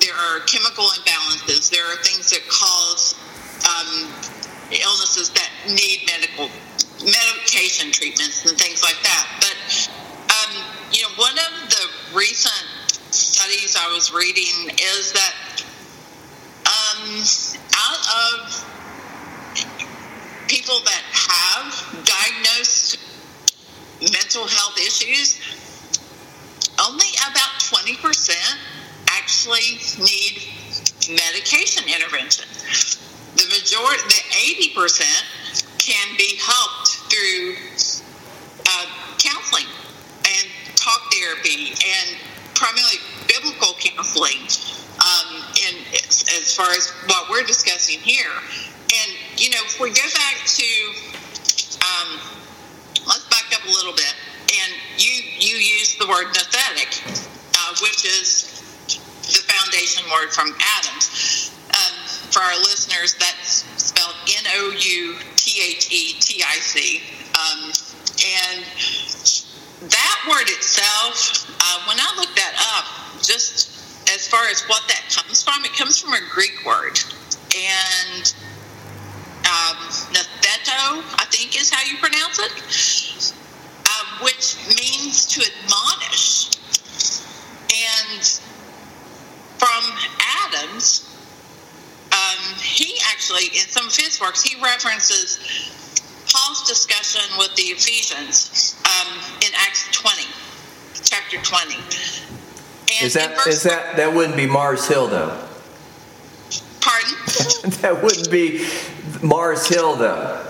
there 0.00 0.16
are 0.16 0.40
chemical 0.48 0.88
imbalances. 0.96 1.70
There 1.70 1.84
are 1.84 1.96
things 2.02 2.30
that 2.30 2.48
cause 2.48 3.14
um, 3.68 4.08
illnesses 4.70 5.30
that 5.30 5.50
need 5.66 6.04
medical 6.06 6.50
medication 7.04 7.90
treatments 7.92 8.44
and 8.44 8.58
things 8.58 8.82
like 8.82 9.00
that. 9.02 9.26
But 9.40 9.56
um, 10.28 10.64
you 10.92 11.02
know, 11.02 11.08
one 11.16 11.36
of 11.38 11.70
the 11.70 12.16
recent 12.16 12.68
studies 13.12 13.76
I 13.78 13.92
was 13.92 14.12
reading 14.12 14.70
is 14.76 15.12
that 15.12 15.64
um, 16.66 17.24
out 17.76 18.02
of 18.36 18.64
people 20.48 20.80
that 20.84 21.04
have 21.12 22.04
diagnosed 22.04 22.98
mental 24.00 24.46
health 24.46 24.78
issues, 24.78 25.40
only 26.80 27.08
about 27.30 27.58
20% 27.58 28.34
actually 29.08 29.80
need 29.98 30.42
medication 31.08 31.84
intervention. 31.88 32.46
Majority, 33.68 34.02
the 34.08 34.72
80% 34.72 35.04
can 35.76 36.16
be 36.16 36.40
helped 36.40 36.88
through 37.12 37.56
uh, 38.64 38.86
counseling 39.18 39.66
and 40.24 40.48
talk 40.74 41.12
therapy 41.12 41.74
and 41.76 42.16
primarily 42.54 42.96
biblical 43.28 43.74
counseling 43.78 44.40
um, 45.04 45.44
and 45.68 45.76
as 45.92 46.56
far 46.56 46.70
as 46.70 46.88
what 47.08 47.28
we're 47.28 47.44
discussing 47.44 47.98
here. 47.98 48.32
And, 48.88 49.12
you 49.36 49.50
know, 49.50 49.60
if 49.66 49.78
we 49.78 49.90
go 49.90 50.08
back 50.16 50.46
to, 50.46 50.70
um, 51.84 52.20
let's 53.06 53.28
back 53.28 53.52
up 53.52 53.68
a 53.68 53.70
little 53.70 53.92
bit. 53.92 54.14
And 54.48 54.72
you, 54.96 55.12
you 55.40 55.56
use 55.58 55.94
the 55.96 56.06
word 56.08 56.28
nouthetic, 56.28 57.04
uh, 57.54 57.74
which 57.82 58.06
is 58.06 58.64
the 58.86 59.44
foundation 59.52 60.10
word 60.10 60.32
from 60.32 60.56
Adams. 60.78 61.47
For 62.30 62.40
our 62.40 62.58
listeners, 62.58 63.14
that's 63.14 63.64
spelled 63.82 64.14
N 64.28 64.44
O 64.56 64.72
U 64.76 65.16
T 65.36 65.62
H 65.64 65.90
E 65.90 66.14
T 66.20 66.42
I 66.42 66.58
C. 66.60 67.02
Um, 67.34 67.72
and 68.18 68.64
that 69.90 70.26
word 70.28 70.48
itself, 70.48 71.48
uh, 71.60 71.84
when 71.86 71.98
I 71.98 72.14
looked 72.16 72.36
that 72.36 72.54
up, 72.76 73.22
just 73.22 73.78
as 74.14 74.26
far 74.26 74.46
as 74.48 74.62
what 74.64 74.82
that 74.88 75.02
comes 75.14 75.42
from, 75.42 75.64
it 75.64 75.72
comes 75.76 75.98
from 76.00 76.14
a 76.14 76.20
Greek 76.30 76.64
word. 76.66 76.98
And 77.56 78.34
um, 79.46 79.76
natheto, 80.12 81.00
I 81.16 81.24
think 81.30 81.58
is 81.58 81.70
how 81.70 81.82
you 81.88 81.96
pronounce 81.98 82.38
it, 82.38 83.34
uh, 83.86 84.24
which 84.24 84.56
means 84.76 85.26
to 85.26 85.40
admonish. 85.40 86.50
And 87.70 88.22
from 89.58 89.84
Adams, 90.44 91.04
um, 92.12 92.54
he 92.60 92.98
actually, 93.28 93.58
in 93.58 93.66
some 93.68 93.86
of 93.86 93.96
his 93.96 94.20
works, 94.20 94.42
he 94.42 94.60
references 94.62 95.38
Paul's 96.32 96.66
discussion 96.68 97.22
with 97.38 97.54
the 97.56 97.62
Ephesians 97.62 98.80
um, 98.84 99.18
in 99.38 99.52
Acts 99.56 99.88
20, 99.92 100.22
chapter 101.02 101.38
20. 101.38 101.74
And 101.74 103.06
is 103.06 103.14
that 103.14 103.46
is 103.46 103.62
that 103.64 103.96
that 103.96 104.14
wouldn't 104.14 104.36
be 104.36 104.46
Mars 104.46 104.88
Hill 104.88 105.08
though? 105.08 105.46
Pardon? 106.80 107.14
that 107.82 108.00
wouldn't 108.02 108.30
be 108.30 108.66
Mars 109.22 109.66
Hill 109.66 109.96
though. 109.96 110.44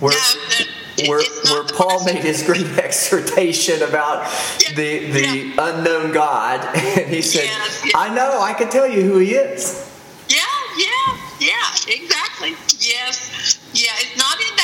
Where, 0.00 0.12
no, 0.12 1.08
where, 1.08 1.22
where 1.44 1.64
Paul 1.72 2.04
made 2.04 2.16
his 2.16 2.42
great 2.42 2.66
exhortation 2.78 3.82
about 3.82 4.30
yeah, 4.60 4.74
the 4.74 5.10
the 5.12 5.20
yeah. 5.20 5.70
unknown 5.70 6.12
God, 6.12 6.60
and 6.76 7.06
he 7.06 7.22
said, 7.22 7.44
Yeah, 7.44 7.92
"I 7.94 8.12
know, 8.12 8.40
I 8.40 8.54
can 8.54 8.68
tell 8.68 8.88
you 8.88 9.02
who 9.02 9.18
he 9.18 9.34
is." 9.34 9.88
Yeah, 10.28 10.42
yeah, 10.76 11.16
yeah, 11.38 11.94
exactly. 11.94 12.56
Yes, 12.80 13.60
yeah, 13.72 13.92
it's 13.98 14.18
not 14.18 14.36
in 14.40 14.56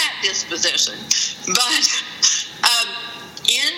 that 0.52 0.72
disposition, 0.72 0.98
but 1.54 1.84
um, 2.64 2.88
in 3.48 3.72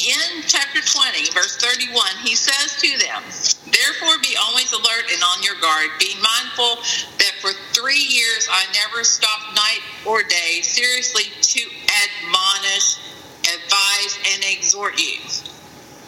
in 0.00 0.42
chapter 0.46 0.80
20, 0.80 1.30
verse 1.32 1.56
31, 1.56 1.92
he 2.22 2.34
says 2.34 2.80
to 2.80 2.88
them, 3.04 3.22
Therefore 3.68 4.16
be 4.22 4.36
always 4.40 4.72
alert 4.72 5.04
and 5.12 5.22
on 5.22 5.42
your 5.42 5.56
guard, 5.60 5.90
being 5.98 6.16
mindful 6.22 6.80
that 7.18 7.34
for 7.40 7.52
three 7.74 8.00
years, 8.00 8.48
I 8.50 8.64
never 8.72 9.04
stopped 9.04 9.54
night 9.54 9.80
or 10.06 10.22
day 10.22 10.60
seriously 10.62 11.24
to 11.42 11.60
admonish, 12.06 12.96
advise, 13.44 14.18
and 14.32 14.44
exhort 14.56 14.98
you 14.98 15.20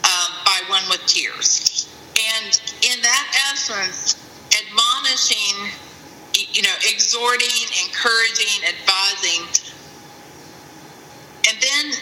um, 0.04 0.30
by 0.44 0.60
one 0.68 0.82
with 0.88 1.04
tears. 1.06 1.88
And 2.16 2.60
in 2.82 3.02
that 3.02 3.52
essence, 3.52 4.16
admonishing, 4.56 5.68
you 6.52 6.62
know, 6.62 6.74
exhorting, 6.88 7.68
encouraging, 7.84 8.64
advising. 8.68 9.68
And 11.48 11.60
then, 11.60 11.92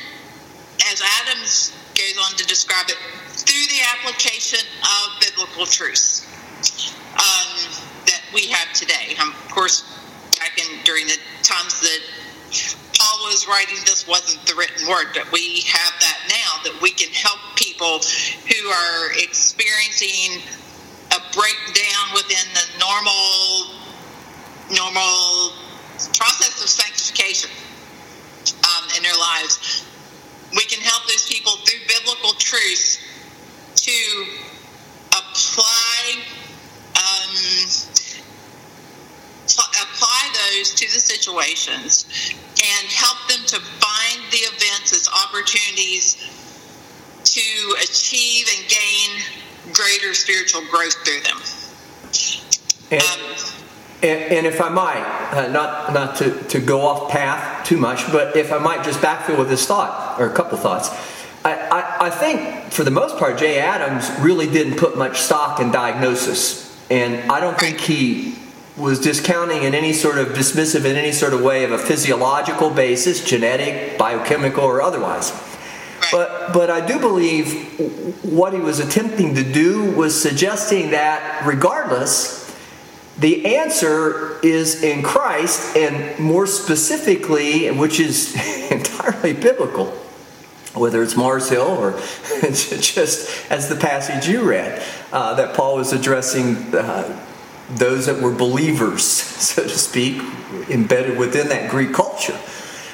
as 0.92 1.02
Adams 1.22 1.72
goes 1.94 2.16
on 2.18 2.29
to 2.40 2.46
describe 2.46 2.88
it, 2.88 2.96
through 3.28 3.66
the 3.68 3.80
application 3.96 4.60
of 4.82 5.20
biblical 5.20 5.66
truths 5.66 6.24
um, 7.14 7.84
that 8.06 8.22
we 8.32 8.48
have 8.48 8.72
today. 8.72 9.16
Um, 9.20 9.30
of 9.30 9.50
course, 9.50 9.84
back 10.38 10.58
in 10.58 10.82
during 10.84 11.06
the 11.06 11.18
times 11.42 11.80
that 11.80 12.00
Paul 12.96 13.28
was 13.28 13.46
writing, 13.46 13.76
this 13.84 14.08
wasn't 14.08 14.44
the 14.46 14.54
written 14.54 14.88
word, 14.88 15.08
but 15.14 15.30
we 15.32 15.60
have 15.68 15.92
that 16.00 16.18
now 16.28 16.64
that 16.64 16.80
we 16.82 16.90
can 16.90 17.12
help 17.12 17.38
people 17.56 18.00
who 18.48 18.68
are 18.68 19.12
experiencing 19.16 20.42
a 21.12 21.20
breakdown 21.32 22.06
within 22.14 22.46
the 22.54 22.66
normal 22.78 23.76
normal 24.70 25.52
process 26.14 26.62
of 26.62 26.68
sanctification 26.68 27.50
um, 28.64 28.88
in 28.96 29.02
their 29.02 29.16
lives. 29.18 29.84
We 30.52 30.64
can 30.64 30.80
help 30.80 31.06
those 31.06 31.26
people 31.26 31.52
through 31.64 31.80
biblical 31.86 32.32
truths 32.38 32.98
to 33.76 34.26
apply 35.12 36.22
um, 36.96 37.36
apply 39.82 40.30
those 40.52 40.74
to 40.74 40.86
the 40.86 41.00
situations 41.00 42.06
and 42.62 42.88
help 42.88 43.18
them 43.28 43.44
to 43.46 43.58
find 43.60 44.20
the 44.30 44.38
events 44.38 44.92
as 44.92 45.08
opportunities 45.08 46.16
to 47.24 47.76
achieve 47.82 48.46
and 48.56 48.68
gain 48.68 49.72
greater 49.72 50.14
spiritual 50.14 50.62
growth 50.70 50.94
through 51.04 51.20
them. 51.20 51.38
And, 52.90 53.02
um, 53.02 53.69
and, 54.02 54.32
and, 54.32 54.46
if 54.46 54.60
I 54.60 54.68
might, 54.68 55.02
uh, 55.32 55.48
not 55.48 55.92
not 55.92 56.16
to, 56.16 56.30
to 56.44 56.60
go 56.60 56.80
off 56.82 57.10
path 57.10 57.66
too 57.66 57.76
much, 57.76 58.10
but 58.10 58.36
if 58.36 58.52
I 58.52 58.58
might 58.58 58.84
just 58.84 59.00
backfill 59.00 59.38
with 59.38 59.48
this 59.48 59.66
thought 59.66 60.18
or 60.18 60.26
a 60.26 60.32
couple 60.32 60.56
thoughts. 60.58 60.88
I, 61.44 61.54
I, 61.54 62.06
I 62.06 62.10
think 62.10 62.72
for 62.72 62.84
the 62.84 62.90
most 62.90 63.16
part, 63.18 63.38
Jay 63.38 63.58
Adams 63.58 64.10
really 64.20 64.46
didn't 64.50 64.76
put 64.76 64.96
much 64.96 65.20
stock 65.20 65.60
in 65.60 65.70
diagnosis, 65.70 66.76
and 66.90 67.30
I 67.30 67.40
don't 67.40 67.58
think 67.58 67.78
he 67.80 68.36
was 68.76 69.00
discounting 69.00 69.62
in 69.62 69.74
any 69.74 69.92
sort 69.92 70.18
of 70.18 70.28
dismissive 70.28 70.84
in 70.84 70.96
any 70.96 71.12
sort 71.12 71.34
of 71.34 71.42
way 71.42 71.64
of 71.64 71.72
a 71.72 71.78
physiological 71.78 72.70
basis, 72.70 73.24
genetic, 73.24 73.98
biochemical, 73.98 74.64
or 74.64 74.80
otherwise. 74.80 75.32
But, 76.10 76.52
but 76.52 76.70
I 76.70 76.84
do 76.84 76.98
believe 76.98 77.78
what 78.24 78.52
he 78.52 78.58
was 78.58 78.80
attempting 78.80 79.34
to 79.34 79.44
do 79.44 79.92
was 79.92 80.20
suggesting 80.20 80.90
that 80.90 81.46
regardless, 81.46 82.49
the 83.20 83.56
answer 83.56 84.40
is 84.42 84.82
in 84.82 85.02
Christ, 85.02 85.76
and 85.76 86.18
more 86.18 86.46
specifically, 86.46 87.70
which 87.70 88.00
is 88.00 88.34
entirely 88.70 89.34
biblical, 89.34 89.86
whether 90.74 91.02
it's 91.02 91.16
Mars 91.16 91.50
Hill 91.50 91.68
or 91.68 91.92
just 92.42 93.50
as 93.50 93.68
the 93.68 93.76
passage 93.76 94.26
you 94.26 94.48
read, 94.48 94.82
uh, 95.12 95.34
that 95.34 95.54
Paul 95.54 95.76
was 95.76 95.92
addressing 95.92 96.56
uh, 96.74 97.26
those 97.68 98.06
that 98.06 98.22
were 98.22 98.32
believers, 98.32 99.04
so 99.06 99.64
to 99.64 99.68
speak, 99.68 100.22
embedded 100.70 101.18
within 101.18 101.48
that 101.48 101.70
Greek 101.70 101.92
culture. 101.92 102.38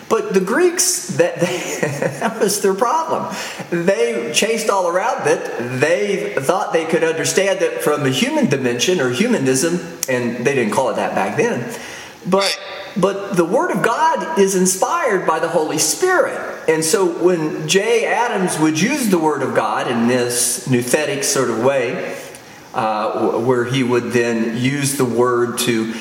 But 0.08 0.34
the 0.34 0.40
Greeks, 0.40 1.08
that, 1.16 1.40
they, 1.40 1.78
that 2.20 2.40
was 2.40 2.60
their 2.60 2.74
problem. 2.74 3.34
They 3.70 4.30
chased 4.32 4.70
all 4.70 4.88
around 4.88 5.26
it. 5.26 5.80
They 5.80 6.34
thought 6.34 6.72
they 6.72 6.84
could 6.84 7.02
understand 7.02 7.60
it 7.62 7.82
from 7.82 8.04
the 8.04 8.10
human 8.10 8.46
dimension 8.46 9.00
or 9.00 9.10
humanism, 9.10 9.80
and 10.08 10.46
they 10.46 10.54
didn't 10.54 10.72
call 10.72 10.90
it 10.90 10.96
that 10.96 11.14
back 11.14 11.36
then. 11.36 11.74
But 12.28 12.58
but 12.96 13.36
the 13.36 13.44
Word 13.44 13.70
of 13.70 13.82
God 13.82 14.38
is 14.38 14.54
inspired 14.54 15.26
by 15.26 15.38
the 15.38 15.48
Holy 15.48 15.78
Spirit. 15.78 16.64
And 16.68 16.82
so 16.82 17.06
when 17.22 17.68
Jay 17.68 18.06
Adams 18.06 18.58
would 18.58 18.80
use 18.80 19.10
the 19.10 19.18
Word 19.18 19.42
of 19.42 19.54
God 19.54 19.90
in 19.90 20.08
this 20.08 20.66
nouthetic 20.66 21.22
sort 21.22 21.50
of 21.50 21.62
way, 21.62 22.16
uh, 22.72 23.38
where 23.40 23.64
he 23.64 23.82
would 23.82 24.12
then 24.12 24.56
use 24.56 24.96
the 24.96 25.04
Word 25.04 25.58
to, 25.58 25.94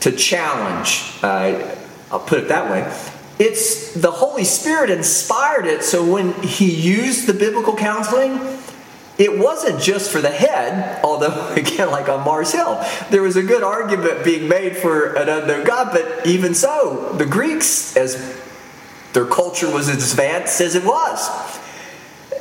to 0.00 0.10
challenge, 0.10 1.02
uh, 1.22 1.76
I'll 2.10 2.20
put 2.20 2.40
it 2.40 2.48
that 2.48 2.70
way, 2.70 2.92
it's 3.42 3.92
the 3.94 4.12
Holy 4.12 4.44
Spirit 4.44 4.88
inspired 4.88 5.66
it. 5.66 5.82
So 5.82 6.04
when 6.04 6.32
he 6.42 6.70
used 6.70 7.26
the 7.26 7.34
biblical 7.34 7.74
counseling, 7.74 8.38
it 9.18 9.36
wasn't 9.36 9.82
just 9.82 10.12
for 10.12 10.20
the 10.20 10.30
head, 10.30 11.00
although, 11.02 11.48
again, 11.56 11.90
like 11.90 12.08
on 12.08 12.24
Mars 12.24 12.52
Hill, 12.52 12.80
there 13.10 13.20
was 13.20 13.36
a 13.36 13.42
good 13.42 13.64
argument 13.64 14.24
being 14.24 14.48
made 14.48 14.76
for 14.76 15.14
an 15.14 15.28
unknown 15.28 15.64
God, 15.64 15.90
but 15.92 16.24
even 16.24 16.54
so, 16.54 17.12
the 17.18 17.26
Greeks, 17.26 17.96
as 17.96 18.40
their 19.12 19.26
culture 19.26 19.70
was 19.70 19.88
as 19.88 20.12
advanced 20.12 20.60
as 20.60 20.76
it 20.76 20.84
was, 20.84 21.28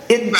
it, 0.08 0.32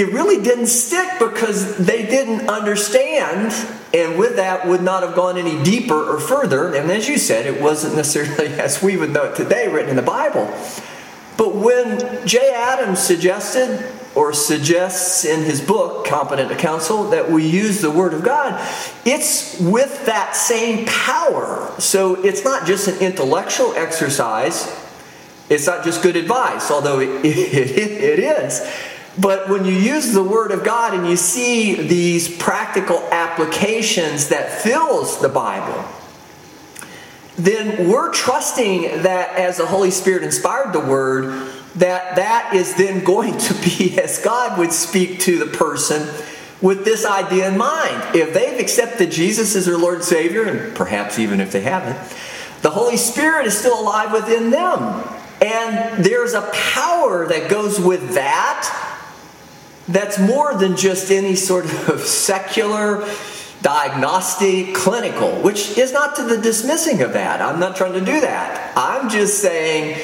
it 0.00 0.14
really 0.14 0.42
didn't 0.42 0.68
stick 0.68 1.18
because 1.18 1.76
they 1.76 2.06
didn't 2.06 2.48
understand, 2.48 3.52
and 3.92 4.18
with 4.18 4.36
that, 4.36 4.66
would 4.66 4.80
not 4.80 5.02
have 5.02 5.14
gone 5.14 5.36
any 5.36 5.62
deeper 5.62 6.14
or 6.14 6.18
further. 6.18 6.74
And 6.74 6.90
as 6.90 7.06
you 7.06 7.18
said, 7.18 7.44
it 7.44 7.60
wasn't 7.60 7.96
necessarily 7.96 8.46
as 8.58 8.82
we 8.82 8.96
would 8.96 9.10
know 9.10 9.24
it 9.24 9.36
today, 9.36 9.68
written 9.68 9.90
in 9.90 9.96
the 9.96 10.02
Bible. 10.02 10.46
But 11.36 11.54
when 11.54 12.26
Jay 12.26 12.50
Adams 12.54 12.98
suggested 12.98 13.92
or 14.14 14.32
suggests 14.32 15.26
in 15.26 15.44
his 15.44 15.60
book, 15.60 16.06
Competent 16.06 16.48
to 16.48 16.56
Counsel, 16.56 17.10
that 17.10 17.30
we 17.30 17.46
use 17.46 17.82
the 17.82 17.90
Word 17.90 18.14
of 18.14 18.24
God, 18.24 18.58
it's 19.04 19.60
with 19.60 20.06
that 20.06 20.34
same 20.34 20.86
power. 20.86 21.74
So 21.78 22.14
it's 22.24 22.42
not 22.42 22.66
just 22.66 22.88
an 22.88 22.98
intellectual 23.00 23.74
exercise, 23.74 24.66
it's 25.50 25.66
not 25.66 25.84
just 25.84 26.02
good 26.02 26.16
advice, 26.16 26.70
although 26.70 27.00
it, 27.00 27.22
it, 27.22 27.26
it 27.26 28.18
is. 28.18 28.66
But 29.18 29.48
when 29.48 29.64
you 29.64 29.72
use 29.72 30.12
the 30.12 30.22
Word 30.22 30.52
of 30.52 30.64
God 30.64 30.94
and 30.94 31.06
you 31.06 31.16
see 31.16 31.74
these 31.74 32.34
practical 32.36 32.98
applications 33.10 34.28
that 34.28 34.62
fills 34.62 35.20
the 35.20 35.28
Bible, 35.28 35.84
then 37.36 37.88
we're 37.88 38.12
trusting 38.12 39.02
that 39.02 39.34
as 39.36 39.56
the 39.56 39.66
Holy 39.66 39.90
Spirit 39.90 40.22
inspired 40.22 40.72
the 40.72 40.80
Word, 40.80 41.50
that 41.76 42.16
that 42.16 42.54
is 42.54 42.74
then 42.76 43.02
going 43.02 43.36
to 43.38 43.54
be 43.54 43.98
as 44.02 44.18
God 44.18 44.58
would 44.58 44.72
speak 44.72 45.20
to 45.20 45.38
the 45.38 45.46
person 45.46 46.06
with 46.60 46.84
this 46.84 47.04
idea 47.04 47.48
in 47.50 47.58
mind. 47.58 48.14
If 48.14 48.34
they've 48.34 48.60
accepted 48.60 49.10
Jesus 49.10 49.56
as 49.56 49.66
their 49.66 49.78
Lord 49.78 49.96
and 49.96 50.04
Savior, 50.04 50.44
and 50.44 50.76
perhaps 50.76 51.18
even 51.18 51.40
if 51.40 51.52
they 51.52 51.62
haven't, 51.62 51.98
the 52.62 52.70
Holy 52.70 52.98
Spirit 52.98 53.46
is 53.46 53.58
still 53.58 53.80
alive 53.80 54.12
within 54.12 54.50
them. 54.50 55.02
And 55.40 56.04
there's 56.04 56.34
a 56.34 56.50
power 56.52 57.26
that 57.26 57.48
goes 57.48 57.80
with 57.80 58.14
that 58.14 58.90
that's 59.92 60.18
more 60.18 60.54
than 60.54 60.76
just 60.76 61.10
any 61.10 61.36
sort 61.36 61.66
of 61.88 62.00
secular 62.04 63.06
diagnostic, 63.62 64.74
clinical, 64.74 65.42
which 65.42 65.76
is 65.76 65.92
not 65.92 66.16
to 66.16 66.22
the 66.22 66.38
dismissing 66.38 67.02
of 67.02 67.12
that. 67.12 67.42
I'm 67.42 67.60
not 67.60 67.76
trying 67.76 67.92
to 67.92 68.00
do 68.00 68.20
that. 68.20 68.72
I'm 68.76 69.10
just 69.10 69.42
saying 69.42 70.00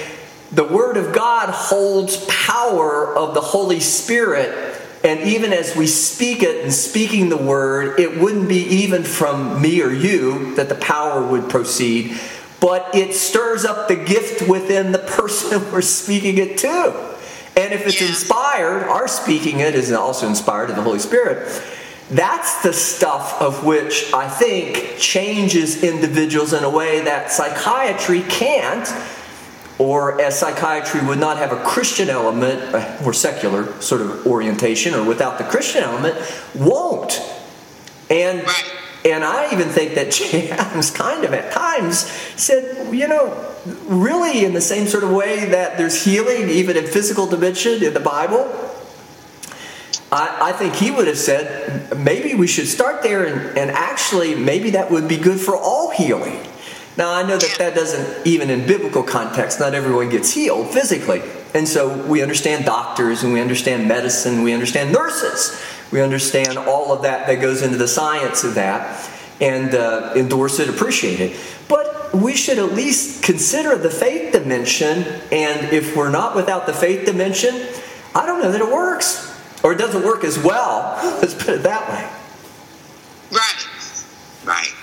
the 0.53 0.65
Word 0.65 0.97
of 0.97 1.15
God 1.15 1.49
holds 1.51 2.25
power 2.27 3.17
of 3.17 3.35
the 3.35 3.41
Holy 3.41 3.81
Spirit. 3.81 4.83
And 5.03 5.21
even 5.21 5.53
as 5.53 5.77
we 5.77 5.87
speak 5.87 6.43
it 6.43 6.65
and 6.65 6.73
speaking 6.73 7.29
the 7.29 7.37
Word, 7.37 7.99
it 7.99 8.19
wouldn't 8.19 8.49
be 8.49 8.63
even 8.63 9.05
from 9.05 9.63
me 9.63 9.83
or 9.83 9.91
you 9.91 10.55
that 10.57 10.69
the 10.69 10.75
power 10.75 11.27
would 11.27 11.49
proceed, 11.49 12.19
but 12.61 12.95
it 12.95 13.15
stirs 13.15 13.65
up 13.65 13.89
the 13.89 13.97
gift 13.97 14.49
within 14.49 14.93
the 14.93 14.99
person 15.17 15.73
we're 15.73 15.81
speaking 15.81 16.39
it 16.39 16.59
to. 16.59 17.16
And 17.57 17.73
if 17.73 17.87
it's 17.87 18.03
inspired, 18.03 18.83
our 18.85 19.09
speaking 19.09 19.61
it 19.61 19.75
is 19.75 19.91
also 19.91 20.29
inspired 20.29 20.69
in 20.69 20.77
the 20.77 20.83
Holy 20.83 20.99
Spirit. 20.99 21.63
That's 22.11 22.63
the 22.63 22.73
stuff 22.73 23.41
of 23.41 23.65
which 23.65 24.13
I 24.13 24.29
think 24.29 24.99
changes 24.99 25.83
individuals 25.83 26.53
in 26.53 26.63
a 26.63 26.71
way 26.71 27.01
that 27.01 27.33
psychiatry 27.33 28.23
can't, 28.23 28.89
or 29.79 30.21
as 30.21 30.39
psychiatry 30.39 31.01
would 31.05 31.19
not 31.19 31.39
have 31.39 31.53
a 31.53 31.63
Christian 31.65 32.11
element, 32.11 32.63
a 32.75 32.99
more 33.03 33.13
secular 33.13 33.73
sort 33.81 34.03
of 34.03 34.27
orientation, 34.27 34.95
or 34.95 35.05
without 35.05 35.39
the 35.39 35.45
Christian 35.45 35.83
element, 35.83 36.17
won't. 36.55 37.21
And 38.11 38.47
and 39.05 39.25
I 39.25 39.53
even 39.53 39.69
think 39.69 39.95
that 39.95 40.21
Adams 40.53 40.91
kind 40.91 41.25
of 41.25 41.33
at 41.33 41.53
times 41.53 41.99
said, 42.37 42.93
you 42.95 43.09
know, 43.09 43.56
really 43.89 44.45
in 44.45 44.55
the 44.55 44.61
same 44.61 44.87
sort 44.87 45.05
of 45.05 45.11
way 45.11 45.47
that 45.47 45.79
there's 45.79 46.05
healing 46.05 46.49
even 46.49 46.77
in 46.77 46.87
physical 46.87 47.27
dimension 47.27 47.83
in 47.83 47.95
the 47.95 48.01
Bible, 48.01 48.51
I, 50.13 50.51
I, 50.51 50.53
think 50.53 50.75
he 50.75 50.91
would 50.91 51.07
have 51.07 51.19
said 51.19 51.97
maybe 51.99 52.35
we 52.35 52.47
should 52.47 52.69
start 52.69 53.03
there 53.03 53.25
and, 53.25 53.59
and 53.59 53.71
actually 53.71 54.35
maybe 54.35 54.71
that 54.71 54.91
would 54.91 55.09
be 55.09 55.17
good 55.17 55.41
for 55.41 55.57
all 55.57 55.91
healing. 55.91 56.47
Now, 56.97 57.13
I 57.13 57.23
know 57.23 57.37
that 57.37 57.57
that 57.59 57.75
doesn't, 57.75 58.27
even 58.27 58.49
in 58.49 58.67
biblical 58.67 59.03
context, 59.03 59.61
not 59.61 59.75
everyone 59.75 60.09
gets 60.09 60.33
healed 60.33 60.73
physically. 60.73 61.23
And 61.55 61.69
so 61.69 62.07
we 62.07 62.23
understand 62.23 62.65
doctors 62.65 63.23
and 63.23 63.33
we 63.33 63.41
understand 63.41 63.87
medicine, 63.87 64.43
we 64.43 64.53
understand 64.53 64.93
nurses, 64.93 65.63
we 65.93 66.01
understand 66.01 66.57
all 66.57 66.93
of 66.93 67.03
that 67.03 67.27
that 67.27 67.41
goes 67.41 67.63
into 67.63 67.77
the 67.77 67.89
science 67.89 68.45
of 68.45 68.55
that 68.55 69.11
and 69.41 69.75
uh, 69.75 70.13
endorse 70.17 70.59
it, 70.59 70.69
appreciate 70.69 71.21
it. 71.21 71.39
But 71.69 71.86
we 72.23 72.37
should 72.37 72.59
at 72.59 72.73
least 72.73 73.23
consider 73.23 73.77
the 73.77 73.91
faith 73.91 74.33
dimension. 74.33 75.05
And 75.33 75.73
if 75.73 75.97
we're 75.97 76.11
not 76.11 76.37
without 76.37 76.67
the 76.67 76.73
faith 76.73 77.07
dimension, 77.07 77.67
I 78.15 78.27
don't 78.27 78.41
know 78.41 78.51
that 78.51 78.61
it 78.61 78.73
works. 78.73 79.25
Or 79.63 79.73
it 79.73 79.79
doesn't 79.79 80.05
work 80.05 80.25
as 80.25 80.39
well. 80.39 80.99
Let's 81.21 81.35
put 81.35 81.49
it 81.51 81.63
that 81.63 81.89
way. 81.89 82.09
Right, 83.33 83.67
right. 84.45 84.75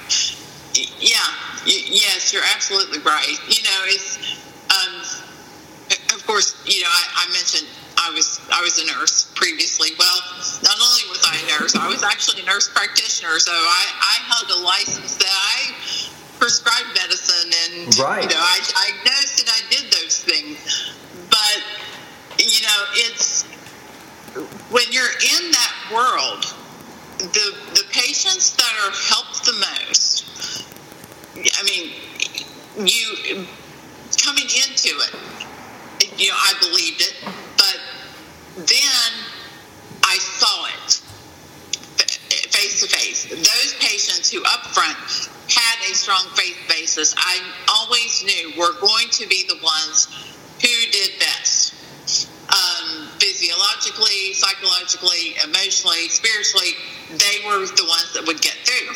Yeah, 1.00 1.18
yes, 1.66 2.34
you're 2.34 2.44
absolutely 2.54 3.00
right. 3.00 3.38
You 3.48 3.64
know, 3.64 3.80
it's, 3.86 4.18
um, 4.70 5.02
of 6.16 6.26
course, 6.26 6.62
you 6.66 6.82
know, 6.82 6.90
I, 6.90 7.26
I 7.26 7.32
mentioned 7.32 7.68
I 7.98 8.12
was 8.12 8.42
I 8.52 8.62
was 8.62 8.80
a 8.84 8.86
nurse 9.00 9.32
previously. 9.36 9.96
Well, 9.98 10.20
not 10.64 10.76
only 10.76 11.04
was 11.08 11.24
I 11.24 11.40
a 11.40 11.60
nurse, 11.60 11.76
I 11.76 11.88
was 11.88 12.04
actually 12.04 12.42
a 12.42 12.46
nurse 12.46 12.68
practitioner. 12.68 13.40
So 13.40 13.54
I, 13.54 13.84
I 13.96 14.16
held 14.28 14.52
a 14.52 14.60
license 14.60 15.16
that 15.16 15.32
prescribed 16.44 16.94
medicine 16.94 17.52
and 17.64 17.98
Right. 17.98 18.22
you 18.24 18.28
know 18.28 18.36
I 18.38 18.60
diagnosed 18.60 19.40
and 19.40 19.50
I 19.50 19.62
did 19.70 19.92
those 19.94 20.20
things. 20.20 20.92
But 21.30 21.64
you 22.38 22.62
know, 22.68 22.84
it's 22.96 23.44
when 24.70 24.84
you're 24.92 25.16
in 25.38 25.52
that 25.52 25.74
world, 25.94 26.54
the 27.20 27.56
the 27.76 27.84
patients 27.92 28.58
that 28.58 28.74
are 28.84 28.92
helped 28.92 29.46
the 29.46 29.54
most. 29.54 30.66
I 31.38 31.64
mean, 31.64 31.94
you 32.76 33.48
coming 34.22 34.44
into 34.44 34.90
it, 35.00 35.16
you 36.18 36.28
know, 36.28 36.36
I 36.36 36.54
believed 36.60 37.02
it, 37.02 37.16
but 37.56 37.80
then 38.58 39.12
I 40.04 40.18
saw 40.18 40.63
face 42.64 42.82
to 42.82 42.88
face. 42.88 43.28
Those 43.30 43.76
patients 43.80 44.32
who 44.32 44.42
up 44.44 44.64
front 44.72 44.98
had 45.52 45.92
a 45.92 45.94
strong 45.94 46.24
faith 46.36 46.58
basis, 46.70 47.14
I 47.18 47.40
always 47.68 48.24
knew 48.24 48.54
were 48.58 48.80
going 48.80 49.10
to 49.20 49.28
be 49.28 49.44
the 49.48 49.60
ones 49.62 50.08
who 50.62 50.92
did 50.92 51.20
best. 51.20 51.76
Um, 52.48 53.08
physiologically, 53.20 54.34
psychologically, 54.34 55.36
emotionally, 55.44 56.08
spiritually, 56.08 56.78
they 57.10 57.44
were 57.48 57.66
the 57.66 57.88
ones 57.88 58.14
that 58.14 58.24
would 58.28 58.40
get 58.42 58.54
through, 58.64 58.94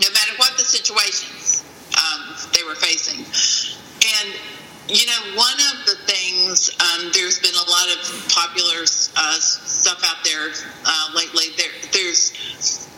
no 0.00 0.08
matter 0.10 0.32
what 0.38 0.56
the 0.56 0.64
situations 0.64 1.62
um, 1.98 2.34
they 2.54 2.64
were 2.64 2.74
facing. 2.74 3.22
And 4.02 4.34
you 4.88 5.06
know, 5.06 5.36
one 5.36 5.54
of 5.54 5.86
the 5.86 5.96
things 6.06 6.70
um, 6.80 7.10
there's 7.14 7.38
been 7.38 7.54
a 7.54 7.70
lot 7.70 7.86
of 7.92 8.28
popular 8.34 8.82
uh, 8.82 9.38
stuff 9.38 10.02
out 10.04 10.24
there 10.24 10.50
uh. 10.86 11.02
There, 11.56 11.70
there's 11.92 12.88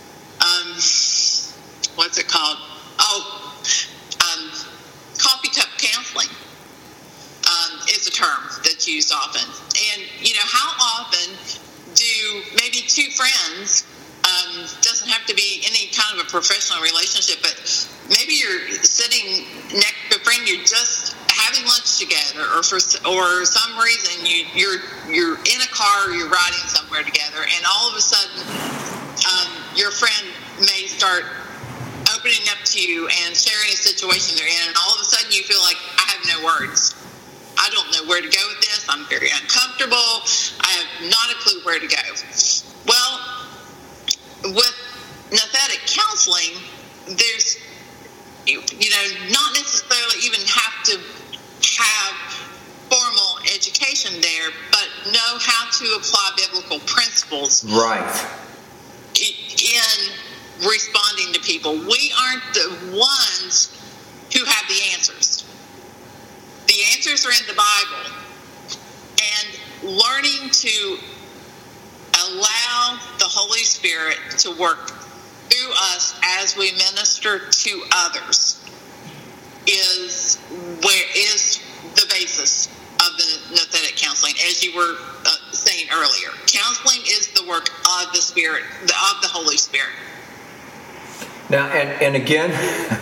um, 0.41 0.75
what's 1.97 2.19
it 2.19 2.29
called? 2.29 2.59
Oh, 2.99 3.55
um, 4.21 4.51
coffee 5.19 5.49
cup 5.49 5.69
counseling 5.79 6.29
um, 7.49 7.81
is 7.89 8.07
a 8.07 8.11
term 8.11 8.43
that's 8.65 8.87
used 8.89 9.13
often. 9.13 9.43
And 9.43 10.03
you 10.21 10.35
know, 10.35 10.45
how 10.45 11.01
often 11.01 11.35
do 11.95 12.43
maybe 12.57 12.79
two 12.87 13.11
friends 13.11 13.87
um, 14.25 14.63
doesn't 14.81 15.09
have 15.09 15.27
to 15.27 15.35
be 15.35 15.63
any 15.67 15.91
kind 15.93 16.19
of 16.19 16.24
a 16.24 16.24
professional 16.35 16.83
relationship, 16.83 17.39
but 17.47 17.55
maybe 18.11 18.35
you're 18.35 18.67
sitting 18.83 19.47
next 19.71 20.03
to 20.11 20.19
a 20.19 20.23
friend 20.27 20.43
you're 20.43 20.67
just 20.67 21.15
having 21.31 21.63
lunch 21.63 22.03
together, 22.03 22.43
or 22.59 22.67
for 22.67 22.83
or 23.07 23.47
some 23.47 23.79
reason 23.79 24.27
you 24.27 24.43
you're 24.51 24.83
you're 25.07 25.39
in 25.47 25.61
a 25.63 25.71
car, 25.71 26.11
or 26.11 26.19
you're 26.19 26.29
riding 26.29 26.67
somewhere 26.67 27.07
together, 27.07 27.39
and 27.39 27.63
all 27.71 27.87
of 27.87 27.95
a 27.95 28.03
sudden 28.03 28.43
um, 29.31 29.51
your 29.79 29.95
friend 29.95 30.27
may 30.59 30.91
start 30.91 31.23
opening 32.19 32.43
up 32.51 32.59
to 32.67 32.83
you 32.83 33.07
and 33.07 33.31
sharing 33.39 33.71
a 33.71 33.79
situation 33.79 34.35
they're 34.35 34.51
in, 34.51 34.67
and 34.67 34.77
all 34.83 34.91
of 34.91 35.01
a 35.01 35.07
sudden 35.07 35.31
you 35.31 35.47
feel 35.47 35.63
like 35.63 35.79
I 36.03 36.19
have 36.19 36.23
no 36.35 36.39
words. 36.43 36.99
I 37.57 37.71
don't 37.71 37.87
know 37.95 38.11
where 38.11 38.21
to 38.21 38.29
go 38.29 38.43
with 38.51 38.61
this. 38.67 38.85
I'm 38.91 39.07
very 39.07 39.31
uncomfortable. 39.31 40.27
I 40.59 40.83
have 40.83 40.91
not 41.07 41.31
a 41.31 41.39
clue 41.39 41.63
where 41.63 41.79
to 41.79 41.87
go. 41.87 42.03
Well, 42.91 43.13
with 44.59 44.84
Nouthetic 45.35 45.83
counseling, 45.93 46.63
there's, 47.07 47.59
you 48.47 48.61
know, 48.61 49.05
not 49.31 49.53
necessarily 49.55 50.23
even 50.23 50.41
have 50.47 50.85
to 50.85 50.99
have 51.79 52.15
formal 52.89 53.39
education 53.55 54.21
there, 54.21 54.51
but 54.71 55.13
know 55.13 55.39
how 55.41 55.69
to 55.71 55.85
apply 55.97 56.31
biblical 56.37 56.79
principles 56.87 57.65
Right. 57.65 58.27
in 59.21 60.13
responding 60.69 61.33
to 61.33 61.41
people. 61.41 61.79
We 61.79 62.13
aren't 62.21 62.55
the 62.55 62.97
ones 62.97 63.71
who 64.33 64.45
have 64.45 64.69
the 64.69 64.81
answers. 64.93 65.45
The 66.67 66.83
answers 66.93 67.27
are 67.27 67.33
in 67.33 67.47
the 67.49 67.55
Bible. 67.55 68.13
And 69.19 69.95
learning 69.97 70.51
to 70.51 70.99
allow 72.27 72.99
the 73.19 73.25
Holy 73.25 73.65
Spirit 73.65 74.19
to 74.39 74.51
work 74.53 74.93
us 75.77 76.19
as 76.41 76.57
we 76.57 76.73
minister 76.73 77.51
to 77.51 77.83
others 77.93 78.61
is 79.67 80.37
where 80.83 81.05
is 81.17 81.61
the 81.95 82.07
basis 82.11 82.69
of 83.01 83.17
the 83.17 83.55
Nouthetic 83.55 83.97
counseling, 83.97 84.35
as 84.47 84.63
you 84.63 84.75
were 84.77 84.97
uh, 85.27 85.53
saying 85.53 85.89
earlier. 85.93 86.31
Counseling 86.47 87.01
is 87.07 87.29
the 87.29 87.47
work 87.47 87.69
of 88.01 88.13
the 88.13 88.21
Spirit, 88.21 88.63
of 88.83 89.23
the 89.23 89.29
Holy 89.29 89.57
Spirit. 89.57 89.93
Now, 91.51 91.67
and, 91.69 91.89
and 92.03 92.17
again, 92.17 92.51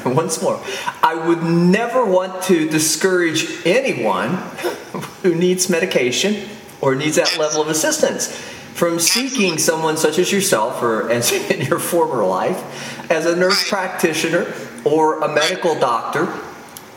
once 0.15 0.43
more, 0.43 0.61
I 1.03 1.15
would 1.15 1.43
never 1.43 2.05
want 2.05 2.43
to 2.45 2.69
discourage 2.69 3.65
anyone 3.65 4.31
who 5.23 5.35
needs 5.35 5.69
medication 5.69 6.49
or 6.81 6.95
needs 6.95 7.17
that 7.17 7.39
level 7.39 7.63
of 7.63 7.69
assistance 7.69 8.52
from 8.75 8.99
seeking 8.99 9.59
someone 9.59 9.97
such 9.97 10.19
as 10.19 10.33
yourself 10.33 10.83
or 10.83 11.11
as 11.11 11.33
in 11.51 11.67
your 11.67 11.79
former 11.79 12.25
life 12.25 13.11
as 13.11 13.27
a 13.27 13.37
nurse 13.37 13.69
practitioner 13.69 14.53
or 14.85 15.21
a 15.21 15.29
medical 15.29 15.79
doctor 15.79 16.33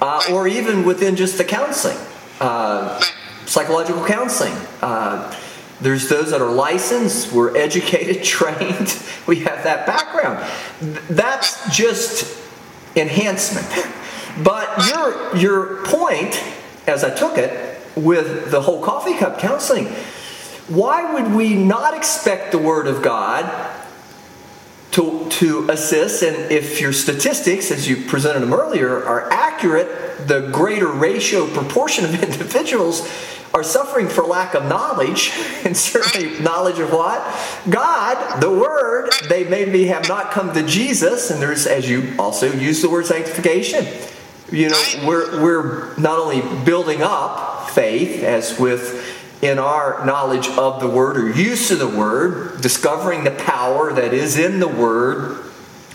uh, 0.02 0.22
or 0.32 0.48
even 0.48 0.86
within 0.86 1.16
just 1.16 1.38
the 1.38 1.44
counseling, 1.44 1.98
uh, 2.40 3.02
psychological 3.46 4.06
counseling. 4.06 4.54
Uh, 4.82 5.34
there's 5.82 6.08
those 6.08 6.32
that 6.32 6.42
are 6.42 6.52
licensed, 6.52 7.32
we're 7.32 7.56
educated, 7.56 8.24
trained, 8.24 8.98
we 9.28 9.40
have 9.40 9.64
that 9.64 9.86
background. 9.86 10.46
That's 11.10 11.76
just 11.76 12.42
enhancement. 12.96 13.68
But 14.44 14.88
your 14.88 15.36
your 15.36 15.86
point, 15.86 16.42
as 16.88 17.04
I 17.04 17.14
took 17.14 17.38
it, 17.38 17.82
with 17.96 18.52
the 18.52 18.62
whole 18.62 18.82
coffee 18.84 19.18
cup 19.18 19.40
counseling, 19.40 19.88
why 20.68 21.14
would 21.14 21.34
we 21.34 21.54
not 21.54 21.96
expect 21.96 22.52
the 22.52 22.58
word 22.58 22.88
of 22.88 23.04
God 23.04 23.72
to, 24.92 25.28
to 25.30 25.70
assist? 25.70 26.24
And 26.24 26.52
if 26.52 26.82
your 26.82 26.94
statistics, 26.94 27.72
as 27.72 27.88
you 27.88 27.98
presented 28.06 28.40
them 28.40 28.54
earlier, 28.54 29.04
are 29.04 29.32
accurate, 29.32 30.28
the 30.28 30.50
greater 30.52 30.88
ratio 30.88 31.46
proportion 31.48 32.06
of 32.06 32.24
individuals 32.24 33.08
are 33.54 33.64
suffering 33.64 34.10
for 34.10 34.24
lack 34.24 34.54
of 34.54 34.66
knowledge, 34.66 35.32
and 35.64 35.78
certainly 35.78 36.38
knowledge 36.40 36.80
of 36.80 36.92
what? 36.92 37.24
God, 37.70 38.42
the 38.42 38.52
Word. 38.52 39.12
They 39.30 39.46
maybe 39.46 39.86
have 39.86 40.10
not 40.10 40.32
come 40.32 40.54
to 40.54 40.64
Jesus, 40.64 41.32
and 41.32 41.42
there's, 41.42 41.66
as 41.66 41.90
you 41.90 42.14
also 42.20 42.52
use 42.52 42.82
the 42.82 42.90
word 42.90 43.06
sanctification. 43.06 43.88
You 44.52 44.70
know, 44.70 44.84
we're, 45.06 45.42
we're 45.42 45.98
not 45.98 46.20
only 46.20 46.42
building 46.66 47.02
up 47.02 47.70
faith, 47.70 48.24
as 48.24 48.60
with 48.60 49.05
in 49.46 49.60
our 49.60 50.06
knowledge 50.06 50.48
of 50.50 50.80
the 50.80 50.88
Word 50.88 51.18
or 51.18 51.32
use 51.32 51.72
of 51.72 51.80
the 51.80 51.88
Word, 51.88 52.62
discovering 52.62 53.24
the 53.24 53.32
power 53.32 53.94
that 53.94 54.14
is 54.14 54.38
in 54.38 54.60
the 54.60 54.68
Word, 54.68 55.44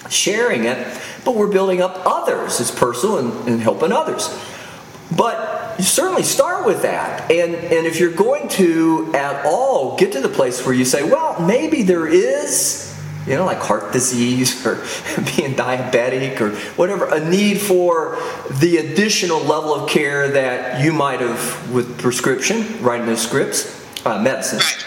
sharing 0.09 0.65
it, 0.65 1.01
but 1.25 1.35
we're 1.35 1.51
building 1.51 1.83
up 1.83 2.01
others. 2.07 2.61
It's 2.61 2.71
personal 2.71 3.19
and, 3.19 3.49
and 3.49 3.61
helping 3.61 3.93
others. 3.93 4.29
But 5.15 5.79
you 5.79 5.85
certainly 5.85 6.23
start 6.23 6.67
with 6.67 6.83
that. 6.83 7.31
And, 7.31 7.55
and 7.55 7.87
if 7.87 7.99
you're 7.99 8.13
going 8.13 8.49
to 8.51 9.13
at 9.15 9.45
all 9.45 9.97
get 9.97 10.13
to 10.13 10.21
the 10.21 10.29
place 10.29 10.65
where 10.65 10.75
you 10.75 10.85
say, 10.85 11.03
well, 11.03 11.41
maybe 11.41 11.83
there 11.83 12.07
is, 12.07 12.90
you 13.27 13.37
know, 13.37 13.45
like 13.45 13.59
heart 13.59 13.93
disease 13.93 14.65
or 14.67 14.77
being 15.37 15.55
diabetic 15.55 16.41
or 16.41 16.51
whatever, 16.77 17.07
a 17.07 17.29
need 17.29 17.61
for 17.61 18.19
the 18.61 18.79
additional 18.79 19.41
level 19.41 19.75
of 19.75 19.89
care 19.89 20.29
that 20.29 20.83
you 20.83 20.93
might 20.93 21.21
have 21.21 21.71
with 21.71 21.99
prescription, 21.99 22.83
writing 22.83 23.07
those 23.07 23.23
scripts, 23.23 23.77
uh, 24.07 24.21
medicine. 24.21 24.59
Right. 24.59 24.87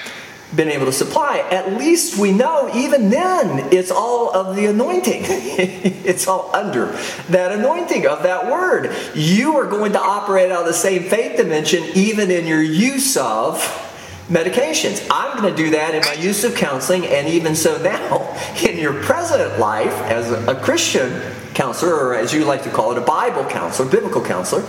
been 0.55 0.69
able 0.69 0.85
to 0.85 0.91
supply, 0.91 1.39
at 1.51 1.73
least 1.73 2.17
we 2.17 2.31
know 2.31 2.69
even 2.75 3.09
then 3.09 3.73
it's 3.73 3.91
all 3.91 4.35
of 4.35 4.55
the 4.55 4.65
anointing. 4.65 5.21
it's 5.25 6.27
all 6.27 6.55
under 6.55 6.87
that 7.29 7.51
anointing 7.51 8.07
of 8.07 8.23
that 8.23 8.51
word. 8.51 8.95
You 9.15 9.57
are 9.57 9.65
going 9.65 9.93
to 9.93 9.99
operate 9.99 10.51
out 10.51 10.61
of 10.61 10.67
the 10.67 10.73
same 10.73 11.03
faith 11.03 11.37
dimension 11.37 11.83
even 11.95 12.29
in 12.29 12.45
your 12.45 12.61
use 12.61 13.15
of 13.17 13.89
medications. 14.27 15.05
I'm 15.11 15.39
going 15.39 15.53
to 15.53 15.63
do 15.63 15.71
that 15.71 15.95
in 15.95 16.01
my 16.01 16.13
use 16.13 16.43
of 16.43 16.55
counseling, 16.55 17.05
and 17.05 17.27
even 17.27 17.55
so 17.55 17.81
now, 17.81 18.37
in 18.61 18.77
your 18.77 19.01
present 19.03 19.59
life 19.59 19.93
as 20.03 20.31
a 20.31 20.55
Christian 20.55 21.21
counselor, 21.53 21.93
or 21.93 22.15
as 22.15 22.33
you 22.33 22.45
like 22.45 22.63
to 22.63 22.69
call 22.69 22.91
it, 22.91 22.97
a 22.97 23.01
Bible 23.01 23.45
counselor, 23.45 23.89
biblical 23.89 24.23
counselor. 24.23 24.63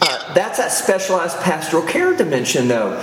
Uh, 0.00 0.34
that's 0.34 0.58
that 0.58 0.70
specialized 0.70 1.38
pastoral 1.40 1.82
care 1.82 2.16
dimension, 2.16 2.68
though 2.68 3.02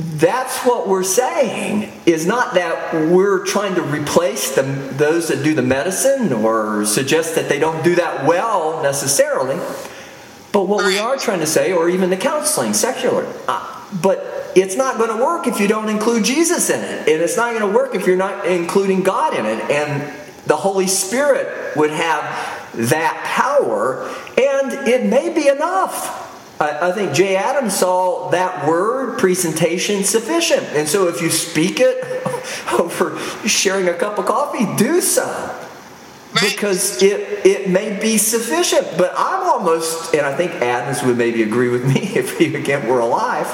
that's 0.00 0.64
what 0.64 0.88
we're 0.88 1.02
saying 1.02 1.92
is 2.06 2.26
not 2.26 2.54
that 2.54 2.94
we're 3.10 3.44
trying 3.44 3.74
to 3.74 3.82
replace 3.82 4.54
the, 4.54 4.62
those 4.62 5.28
that 5.28 5.44
do 5.44 5.52
the 5.52 5.62
medicine 5.62 6.32
or 6.32 6.86
suggest 6.86 7.34
that 7.34 7.48
they 7.50 7.58
don't 7.58 7.84
do 7.84 7.94
that 7.94 8.24
well 8.26 8.82
necessarily 8.82 9.56
but 10.52 10.66
what 10.66 10.86
we 10.86 10.98
are 10.98 11.16
trying 11.16 11.40
to 11.40 11.46
say 11.46 11.72
or 11.72 11.90
even 11.90 12.08
the 12.08 12.16
counseling 12.16 12.72
secular 12.72 13.30
uh, 13.46 13.84
but 14.00 14.39
it's 14.56 14.76
not 14.76 14.98
going 14.98 15.16
to 15.16 15.22
work 15.22 15.46
if 15.46 15.60
you 15.60 15.68
don't 15.68 15.88
include 15.88 16.24
jesus 16.24 16.70
in 16.70 16.80
it 16.80 17.08
and 17.08 17.22
it's 17.22 17.36
not 17.36 17.52
going 17.52 17.60
to 17.60 17.76
work 17.76 17.94
if 17.94 18.06
you're 18.06 18.16
not 18.16 18.46
including 18.46 19.02
god 19.02 19.34
in 19.34 19.46
it 19.46 19.70
and 19.70 20.12
the 20.46 20.56
holy 20.56 20.86
spirit 20.86 21.76
would 21.76 21.90
have 21.90 22.22
that 22.74 23.22
power 23.24 24.08
and 24.38 24.72
it 24.88 25.06
may 25.06 25.32
be 25.32 25.48
enough 25.48 26.28
I, 26.60 26.92
think 26.92 27.14
Jay 27.14 27.36
Adams 27.36 27.74
saw 27.74 28.28
that 28.32 28.68
word 28.68 29.18
presentation 29.18 30.04
sufficient. 30.04 30.62
And 30.74 30.86
so 30.86 31.08
if 31.08 31.22
you 31.22 31.30
speak 31.30 31.80
it 31.80 32.04
over 32.78 33.18
sharing 33.48 33.88
a 33.88 33.94
cup 33.94 34.18
of 34.18 34.26
coffee, 34.26 34.66
do 34.76 35.00
so. 35.00 35.56
Because 36.34 37.02
it, 37.02 37.46
it 37.46 37.70
may 37.70 37.98
be 37.98 38.18
sufficient. 38.18 38.86
But 38.98 39.14
I'm 39.16 39.48
almost, 39.48 40.14
and 40.14 40.26
I 40.26 40.36
think 40.36 40.52
Adams 40.52 41.02
would 41.02 41.16
maybe 41.16 41.42
agree 41.42 41.70
with 41.70 41.86
me 41.86 42.00
if 42.14 42.36
he 42.36 42.54
again 42.54 42.86
were 42.86 43.00
alive 43.00 43.46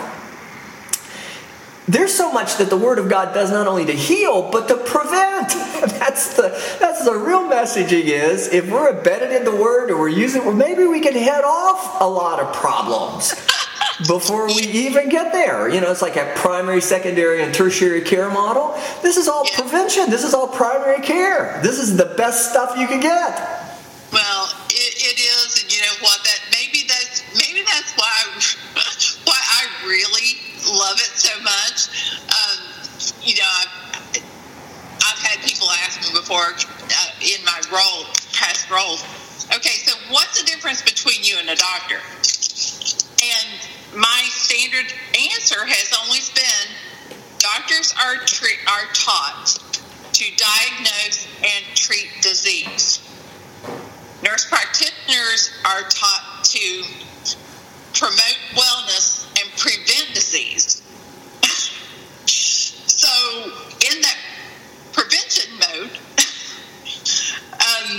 there's 1.88 2.12
so 2.12 2.32
much 2.32 2.56
that 2.56 2.68
the 2.68 2.76
word 2.76 2.98
of 2.98 3.08
god 3.08 3.32
does 3.32 3.50
not 3.50 3.66
only 3.66 3.84
to 3.84 3.92
heal 3.92 4.50
but 4.50 4.68
to 4.68 4.76
prevent. 4.76 5.48
That's 5.98 6.34
the 6.34 6.48
that's 6.80 7.04
the 7.04 7.14
real 7.14 7.42
messaging 7.42 8.04
is 8.04 8.48
if 8.48 8.70
we're 8.70 8.96
embedded 8.96 9.30
in 9.32 9.44
the 9.44 9.54
word 9.54 9.90
or 9.90 9.98
we're 9.98 10.08
using 10.08 10.44
well 10.44 10.54
maybe 10.54 10.84
we 10.86 11.00
can 11.00 11.14
head 11.14 11.44
off 11.44 12.00
a 12.00 12.08
lot 12.08 12.40
of 12.40 12.54
problems 12.54 13.34
before 14.06 14.46
we 14.46 14.62
even 14.62 15.08
get 15.08 15.32
there. 15.32 15.68
You 15.68 15.80
know 15.80 15.90
it's 15.90 16.02
like 16.02 16.16
a 16.16 16.32
primary 16.36 16.80
secondary 16.80 17.42
and 17.42 17.54
tertiary 17.54 18.00
care 18.00 18.30
model. 18.30 18.74
This 19.02 19.16
is 19.16 19.28
all 19.28 19.44
prevention. 19.54 20.10
This 20.10 20.24
is 20.24 20.34
all 20.34 20.48
primary 20.48 21.02
care. 21.02 21.60
This 21.62 21.78
is 21.78 21.96
the 21.96 22.06
best 22.16 22.50
stuff 22.50 22.76
you 22.78 22.86
can 22.86 23.00
get 23.00 23.65
love 30.86 31.02
it 31.02 31.18
so 31.18 31.34
much. 31.42 31.90
Um, 32.30 32.62
you 33.22 33.34
know, 33.34 33.50
I've, 33.58 34.22
I've 35.02 35.18
had 35.18 35.42
people 35.42 35.66
ask 35.82 35.98
me 36.00 36.14
before 36.14 36.54
uh, 36.54 37.10
in 37.18 37.44
my 37.44 37.58
role, 37.74 38.06
past 38.32 38.70
roles, 38.70 39.02
okay, 39.50 39.82
so 39.82 39.98
what's 40.14 40.40
the 40.40 40.46
difference 40.46 40.82
between 40.82 41.24
you 41.24 41.38
and 41.40 41.50
a 41.50 41.56
doctor? 41.56 41.98
And 43.18 43.98
my 43.98 44.22
standard 44.30 44.94
answer 45.34 45.66
has 45.66 45.90
always 45.98 46.30
been 46.30 47.18
doctors 47.38 47.92
are, 47.98 48.22
tre- 48.24 48.62
are 48.70 48.86
taught 48.94 49.58
to 50.12 50.24
diagnose 50.38 51.26
and 51.42 51.64
treat 51.74 52.08
disease. 52.22 53.02
Nurse 54.22 54.48
practitioners 54.48 55.50
are 55.64 55.82
taught 55.90 56.44
to 56.44 56.84
promote 57.92 58.38
wellness 58.54 59.25
prevent 59.66 60.14
disease. 60.14 60.82
so, 62.26 63.10
in 63.90 64.00
that 64.00 64.18
prevention 64.92 65.50
mode, 65.58 65.90
um, 67.52 67.98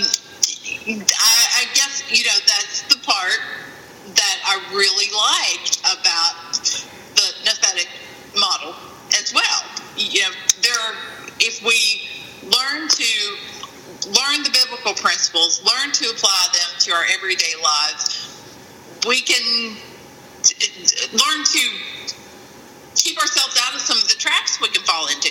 I, 0.88 1.36
I 1.60 1.64
guess, 1.74 2.04
you 2.10 2.24
know, 2.24 2.38
that's 2.46 2.82
the 2.88 2.96
part 3.04 3.38
that 4.14 4.38
I 4.46 4.56
really 4.72 5.12
liked 5.12 5.80
about 5.80 6.56
the 7.14 7.28
Nouthetic 7.44 7.88
model 8.40 8.74
as 9.20 9.34
well. 9.34 9.60
You 9.96 10.22
know, 10.22 10.30
there, 10.62 10.72
are, 10.72 10.94
if 11.40 11.62
we 11.62 12.08
learn 12.48 12.88
to 12.88 13.36
learn 14.08 14.42
the 14.42 14.50
biblical 14.50 14.94
principles, 14.94 15.62
learn 15.64 15.92
to 15.92 16.08
apply 16.08 16.46
them 16.54 16.80
to 16.80 16.92
our 16.92 17.04
everyday 17.12 17.52
lives, 17.62 18.24
we 19.06 19.20
can 19.20 19.76
learn 21.12 21.44
to 21.44 21.60
keep 22.94 23.18
ourselves 23.18 23.58
out 23.64 23.74
of 23.74 23.80
some 23.80 23.98
of 23.98 24.08
the 24.08 24.14
traps 24.14 24.60
we 24.60 24.68
can 24.68 24.82
fall 24.82 25.06
into. 25.08 25.30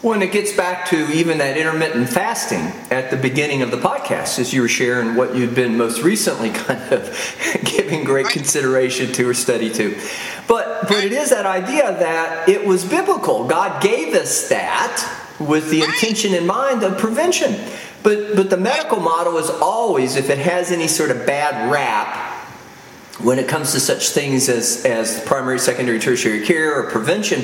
When 0.00 0.22
it 0.22 0.30
gets 0.30 0.52
back 0.52 0.88
to 0.90 1.12
even 1.12 1.38
that 1.38 1.56
intermittent 1.56 2.08
fasting 2.08 2.60
at 2.90 3.10
the 3.10 3.16
beginning 3.16 3.62
of 3.62 3.72
the 3.72 3.78
podcast, 3.78 4.38
as 4.38 4.52
you 4.52 4.62
were 4.62 4.68
sharing 4.68 5.16
what 5.16 5.34
you've 5.34 5.56
been 5.56 5.76
most 5.76 6.02
recently 6.02 6.50
kind 6.54 6.92
of 6.92 7.62
giving 7.64 8.04
great 8.04 8.26
right. 8.26 8.32
consideration 8.32 9.12
to 9.14 9.28
or 9.28 9.34
study 9.34 9.72
to. 9.74 9.98
But 10.46 10.82
but 10.82 10.90
right. 10.90 11.04
it 11.04 11.12
is 11.12 11.30
that 11.30 11.46
idea 11.46 11.82
that 11.98 12.48
it 12.48 12.64
was 12.64 12.84
biblical. 12.84 13.48
God 13.48 13.82
gave 13.82 14.14
us 14.14 14.48
that 14.48 15.24
with 15.40 15.70
the 15.70 15.80
right. 15.80 15.88
intention 15.88 16.32
in 16.32 16.46
mind 16.46 16.84
of 16.84 16.96
prevention. 16.98 17.56
But 18.04 18.36
but 18.36 18.50
the 18.50 18.56
medical 18.56 19.00
model 19.00 19.36
is 19.38 19.50
always, 19.50 20.14
if 20.14 20.30
it 20.30 20.38
has 20.38 20.70
any 20.70 20.86
sort 20.86 21.10
of 21.10 21.26
bad 21.26 21.72
rap, 21.72 22.27
when 23.18 23.38
it 23.38 23.48
comes 23.48 23.72
to 23.72 23.80
such 23.80 24.10
things 24.10 24.48
as, 24.48 24.84
as 24.84 25.20
primary, 25.24 25.58
secondary, 25.58 25.98
tertiary 25.98 26.46
care 26.46 26.78
or 26.78 26.90
prevention, 26.90 27.40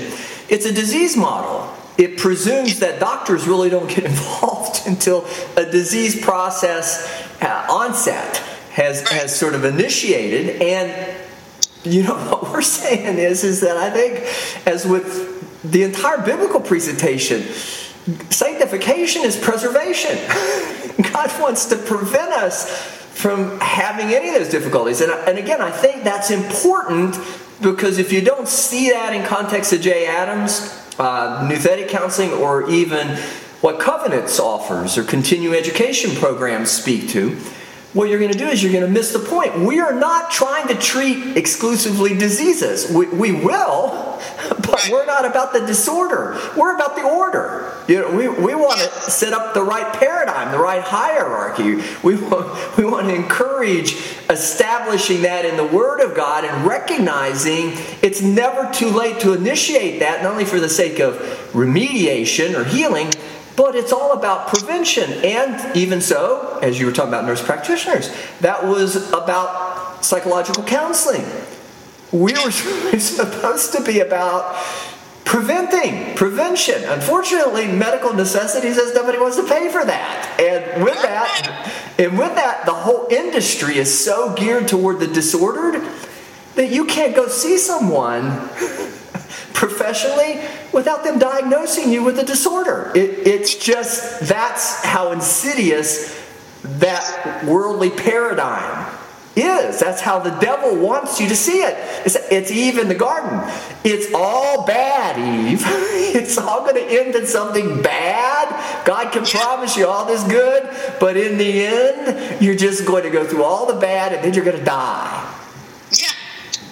it's 0.48 0.66
a 0.66 0.72
disease 0.72 1.16
model. 1.16 1.72
It 1.98 2.18
presumes 2.18 2.80
that 2.80 3.00
doctors 3.00 3.46
really 3.46 3.70
don't 3.70 3.88
get 3.88 4.04
involved 4.04 4.87
until 4.87 5.26
a 5.56 5.64
disease 5.64 6.20
process 6.20 7.28
uh, 7.42 7.66
onset 7.70 8.37
has, 8.72 9.08
has 9.08 9.37
sort 9.37 9.54
of 9.54 9.64
initiated. 9.64 10.62
And 10.62 11.16
you 11.84 12.02
know 12.02 12.14
what 12.30 12.52
we're 12.52 12.62
saying 12.62 13.18
is, 13.18 13.44
is 13.44 13.60
that 13.60 13.76
I 13.76 13.90
think, 13.90 14.66
as 14.66 14.87
with 14.87 15.62
the 15.62 15.82
entire 15.82 16.24
biblical 16.24 16.60
presentation, 16.60 17.42
sanctification 18.30 19.22
is 19.22 19.37
preservation. 19.37 20.16
God 21.12 21.32
wants 21.40 21.66
to 21.66 21.76
prevent 21.76 22.32
us 22.32 23.03
from 23.14 23.59
having 23.61 24.09
any 24.09 24.29
of 24.29 24.35
those 24.35 24.50
difficulties. 24.50 25.00
And, 25.00 25.12
and 25.12 25.38
again, 25.38 25.61
I 25.61 25.70
think 25.70 26.03
that's 26.03 26.31
important 26.31 27.16
because 27.62 27.98
if 27.98 28.12
you 28.12 28.20
don't 28.20 28.48
see 28.48 28.90
that 28.90 29.14
in 29.14 29.24
context 29.24 29.72
of 29.72 29.81
Jay 29.81 30.07
Adams, 30.07 30.77
uh, 30.98 31.48
Nouthetic 31.48 31.88
counseling, 31.88 32.33
or 32.33 32.68
even 32.68 33.16
what 33.61 33.79
Covenants 33.79 34.40
offers 34.40 34.98
or 34.98 35.05
continuing 35.05 35.57
education 35.57 36.14
programs 36.16 36.70
speak 36.70 37.09
to, 37.11 37.38
what 37.94 38.09
you're 38.09 38.18
going 38.18 38.33
to 38.33 38.38
do 38.38 38.48
is 38.48 38.61
you're 38.62 38.72
going 38.72 38.85
to 38.85 38.90
miss 38.90 39.12
the 39.12 39.20
point. 39.20 39.61
We 39.61 39.78
are 39.78 39.94
not 39.94 40.33
trying 40.33 40.66
to 40.68 40.74
treat 40.74 41.37
exclusively 41.37 42.12
diseases. 42.18 42.90
We, 42.90 43.07
we 43.07 43.30
will, 43.30 44.20
but 44.48 44.88
we're 44.90 45.07
not 45.07 45.24
about 45.24 45.52
the 45.52 45.61
disorder. 45.61 46.37
We're 46.57 46.74
about 46.74 46.96
the 46.96 47.02
order. 47.02 47.72
You 47.87 48.00
know, 48.00 48.11
we, 48.11 48.28
we 48.28 48.54
want 48.57 48.80
to 48.80 48.88
set 48.88 49.33
up 49.33 49.54
the 49.54 49.62
right 49.62 49.92
paradigm, 49.94 50.50
the 50.50 50.59
right 50.59 50.83
hierarchy. 50.83 51.83
We 52.02 52.16
want, 52.16 52.76
we 52.76 52.85
want 52.85 53.07
to 53.09 53.14
encourage 53.14 53.94
establishing 54.28 55.22
that 55.22 55.44
in 55.44 55.57
the 55.57 55.64
Word 55.64 56.00
of 56.00 56.16
God 56.16 56.44
and 56.44 56.66
recognizing 56.66 57.74
it's 58.02 58.22
never 58.22 58.72
too 58.72 58.90
late 58.90 59.20
to 59.20 59.35
initiate 59.35 60.00
that, 60.00 60.24
not 60.24 60.33
only 60.33 60.46
for 60.46 60.59
the 60.59 60.68
sake 60.68 60.98
of 60.98 61.14
remediation 61.52 62.54
or 62.54 62.64
healing, 62.64 63.12
but 63.56 63.74
it's 63.74 63.92
all 63.92 64.12
about 64.12 64.48
prevention. 64.48 65.10
And 65.24 65.76
even 65.76 66.00
so, 66.00 66.58
as 66.62 66.78
you 66.78 66.86
were 66.86 66.92
talking 66.92 67.12
about 67.12 67.24
nurse 67.24 67.42
practitioners, 67.42 68.14
that 68.40 68.64
was 68.64 69.12
about 69.12 70.04
psychological 70.04 70.64
counseling. 70.64 71.24
We 72.12 72.32
were 72.32 72.50
supposed 72.98 73.72
to 73.72 73.82
be 73.82 74.00
about 74.00 74.56
preventing, 75.24 76.14
prevention. 76.14 76.84
Unfortunately, 76.84 77.66
medical 77.66 78.12
necessity 78.12 78.72
says 78.72 78.94
nobody 78.94 79.18
wants 79.18 79.36
to 79.36 79.44
pay 79.44 79.70
for 79.70 79.84
that. 79.84 80.38
And 80.40 80.84
with 80.84 81.00
that, 81.02 81.94
and 81.98 82.18
with 82.18 82.34
that, 82.34 82.66
the 82.66 82.72
whole 82.72 83.08
industry 83.10 83.78
is 83.78 84.04
so 84.04 84.34
geared 84.34 84.68
toward 84.68 85.00
the 85.00 85.06
disordered 85.06 85.82
that 86.54 86.70
you 86.70 86.84
can't 86.84 87.16
go 87.16 87.26
see 87.28 87.58
someone 87.58 88.48
professionally 89.52 90.40
without 90.72 91.04
them 91.04 91.18
diagnosing 91.18 91.92
you 91.92 92.02
with 92.02 92.18
a 92.18 92.24
disorder. 92.24 92.92
It, 92.94 93.26
it's 93.26 93.54
just 93.56 94.20
that's 94.20 94.84
how 94.84 95.12
insidious 95.12 96.20
that 96.62 97.44
worldly 97.44 97.90
paradigm 97.90 98.94
is. 99.36 99.80
That's 99.80 100.00
how 100.00 100.18
the 100.18 100.30
devil 100.38 100.76
wants 100.76 101.20
you 101.20 101.28
to 101.28 101.36
see 101.36 101.58
it. 101.62 101.74
It's, 102.06 102.16
it's 102.30 102.50
Eve 102.50 102.78
in 102.78 102.88
the 102.88 102.94
garden. 102.94 103.40
It's 103.82 104.12
all 104.14 104.64
bad, 104.66 105.18
Eve. 105.18 105.62
it's 105.64 106.38
all 106.38 106.60
going 106.60 106.76
to 106.76 106.84
end 106.84 107.14
in 107.14 107.26
something 107.26 107.82
bad. 107.82 108.84
God 108.84 109.12
can 109.12 109.24
promise 109.24 109.76
you 109.76 109.86
all 109.86 110.06
this 110.06 110.22
good, 110.24 110.68
but 111.00 111.16
in 111.16 111.38
the 111.38 111.66
end, 111.66 112.42
you're 112.42 112.56
just 112.56 112.86
going 112.86 113.02
to 113.04 113.10
go 113.10 113.24
through 113.24 113.42
all 113.42 113.66
the 113.66 113.80
bad 113.80 114.12
and 114.12 114.24
then 114.24 114.34
you're 114.34 114.44
going 114.44 114.58
to 114.58 114.64
die. 114.64 115.34
Yeah, 115.90 116.08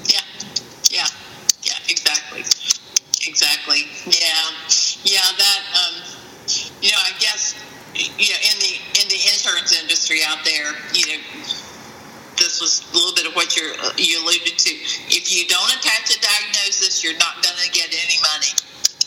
yeah, 0.04 0.20
yeah, 0.90 1.06
yeah, 1.62 1.74
exactly. 1.88 2.40
Exactly. 2.40 3.86
Yeah, 4.06 4.50
yeah, 5.04 5.20
that, 5.38 5.60
um, 5.74 5.94
you 6.80 6.90
know, 6.90 6.98
I 6.98 7.12
guess, 7.18 7.54
you 7.94 8.28
know, 8.30 8.40
in 8.40 8.58
the, 8.58 8.72
in 9.02 9.08
the 9.08 9.20
insurance 9.30 9.78
industry 10.12 10.20
out 10.26 10.44
there, 10.44 10.72
you 10.94 11.06
know, 11.06 11.22
this 12.36 12.60
was 12.60 12.88
a 12.92 12.94
little 12.94 13.14
bit 13.14 13.26
of 13.26 13.34
what 13.34 13.56
you're, 13.56 13.72
you 13.96 14.22
alluded 14.22 14.58
to. 14.58 14.70
If 15.08 15.32
you 15.32 15.46
don't 15.46 15.70
attach 15.76 16.16
a 16.16 16.20
diagnosis, 16.20 17.04
you're 17.04 17.18
not 17.18 17.42
going 17.42 17.56
to 17.62 17.70
get 17.70 17.88
any 17.88 18.18
money. 18.32 18.52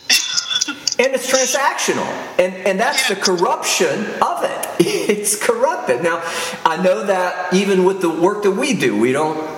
and 1.00 1.16
it's 1.16 1.32
transactional 1.32 2.06
and 2.38 2.54
and 2.54 2.80
that's 2.80 3.10
the 3.10 3.16
corruption 3.16 4.06
of 4.22 4.44
it. 4.44 4.68
It's 5.10 5.36
corrupted. 5.36 6.04
Now 6.04 6.22
i 6.64 6.80
know 6.82 7.08
that 7.08 7.52
even 7.56 7.86
with 7.86 8.02
the 8.02 8.10
work 8.10 8.44
that 8.44 8.52
we 8.52 8.76
do 8.76 8.96
we 8.96 9.12
don't 9.12 9.50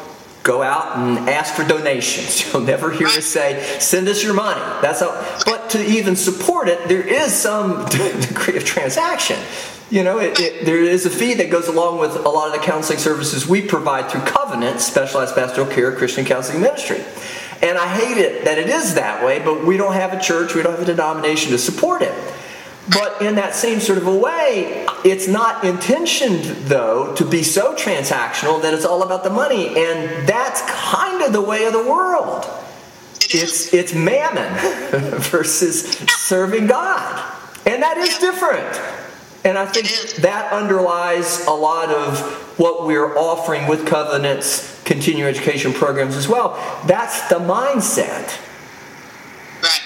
go 0.44 0.62
out 0.62 0.98
and 0.98 1.30
ask 1.30 1.54
for 1.54 1.66
donations. 1.66 2.42
You'll 2.54 2.62
never 2.62 2.92
hear 2.92 3.08
us 3.08 3.26
say 3.26 3.62
send 3.80 4.08
us 4.08 4.24
your 4.24 4.34
money. 4.34 4.62
That's 4.82 5.02
how 5.02 5.12
but 5.46 5.72
to 5.72 5.86
even 5.86 6.16
support 6.16 6.70
it 6.70 6.88
there 6.88 7.06
is 7.06 7.34
some 7.34 7.86
degree 7.90 8.56
of 8.56 8.64
transaction 8.64 9.38
you 9.90 10.04
know, 10.04 10.20
it, 10.20 10.40
it, 10.40 10.66
there 10.66 10.82
is 10.82 11.06
a 11.06 11.10
fee 11.10 11.34
that 11.36 11.50
goes 11.50 11.68
along 11.68 12.00
with 12.00 12.16
a 12.16 12.30
lot 12.30 12.54
of 12.54 12.60
the 12.60 12.66
counseling 12.66 13.00
services 13.00 13.48
we 13.48 13.62
provide 13.62 14.12
through 14.12 14.22
Covenant, 14.22 14.82
Specialized 14.82 15.34
Pastoral 15.34 15.68
Care 15.68 15.96
Christian 15.96 16.26
Counseling 16.26 16.62
Ministry. 16.62 17.02
And 17.62 17.78
I 17.78 17.88
hate 17.88 18.18
it 18.18 18.46
that 18.46 18.58
it 18.58 18.70
is 18.70 18.96
that 18.96 19.26
way, 19.26 19.40
but 19.40 19.66
we 19.66 19.78
don't 19.78 19.94
have 19.94 20.14
a 20.14 20.20
church, 20.20 20.54
we 20.56 20.62
don't 20.62 20.74
have 20.74 20.82
a 20.82 20.86
denomination 20.86 21.52
to 21.52 21.58
support 21.58 22.02
it. 22.02 22.14
But 22.90 23.22
in 23.22 23.36
that 23.36 23.56
same 23.56 23.80
sort 23.80 23.98
of 23.98 24.08
a 24.08 24.16
way, 24.16 24.86
it's 25.04 25.28
not 25.28 25.64
intentioned, 25.64 26.44
though, 26.68 27.14
to 27.16 27.26
be 27.26 27.44
so 27.44 27.76
transactional 27.76 28.62
that 28.62 28.74
it's 28.74 28.86
all 28.86 29.04
about 29.04 29.24
the 29.24 29.30
money. 29.30 29.68
And 29.68 30.28
that's 30.28 30.62
kind 30.70 31.22
of 31.22 31.34
the 31.34 31.42
way 31.42 31.66
of 31.66 31.74
the 31.74 31.84
world. 31.84 32.46
It's, 33.30 33.74
it's 33.74 33.94
mammon 33.94 34.54
versus 35.20 35.98
serving 36.08 36.68
God. 36.68 37.34
And 37.66 37.84
that 37.84 37.98
is 37.98 38.18
different. 38.20 38.80
And 39.44 39.58
I 39.58 39.66
think 39.66 39.88
that 40.22 40.52
underlies 40.52 41.46
a 41.46 41.52
lot 41.52 41.90
of 41.90 42.20
what 42.60 42.86
we're 42.86 43.16
offering 43.18 43.68
with 43.68 43.86
Covenant's 43.86 44.82
continuing 44.84 45.30
education 45.30 45.74
programs 45.74 46.16
as 46.16 46.28
well. 46.28 46.56
That's 46.86 47.30
the 47.30 47.36
mindset. 47.36 48.28
Right. 49.62 49.82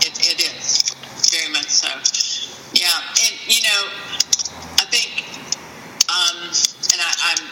It, 0.00 0.16
it 0.20 0.40
is. 0.40 0.94
Very 1.32 1.52
much 1.52 1.68
so. 1.68 1.88
Yeah. 2.72 2.88
And, 3.24 3.34
you 3.46 3.62
know, 3.62 3.80
I 4.78 4.84
think, 4.88 5.26
um, 6.08 6.48
and 6.92 7.00
I, 7.02 7.12
I'm, 7.32 7.42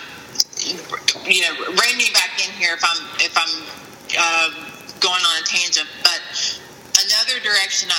you 1.27 1.43
know, 1.43 1.55
rein 1.69 1.97
me 1.99 2.09
back 2.15 2.41
in 2.47 2.53
here 2.55 2.75
if 2.75 2.85
I'm, 2.85 3.03
if 3.21 3.37
I'm 3.37 3.65
uh, 4.17 4.51
going 5.01 5.21
on 5.21 5.43
a 5.43 5.45
tangent, 5.45 5.89
but 6.03 6.23
another 7.05 7.41
direction, 7.43 7.91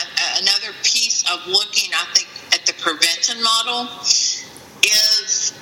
another 0.42 0.74
piece 0.84 1.24
of 1.30 1.46
looking, 1.46 1.92
I 1.94 2.06
think, 2.14 2.28
the 2.66 2.74
prevention 2.74 3.42
model 3.42 3.88
is 4.02 5.54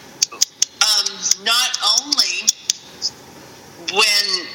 um, 0.82 1.46
not 1.46 1.78
only 2.00 2.48
when 3.94 4.48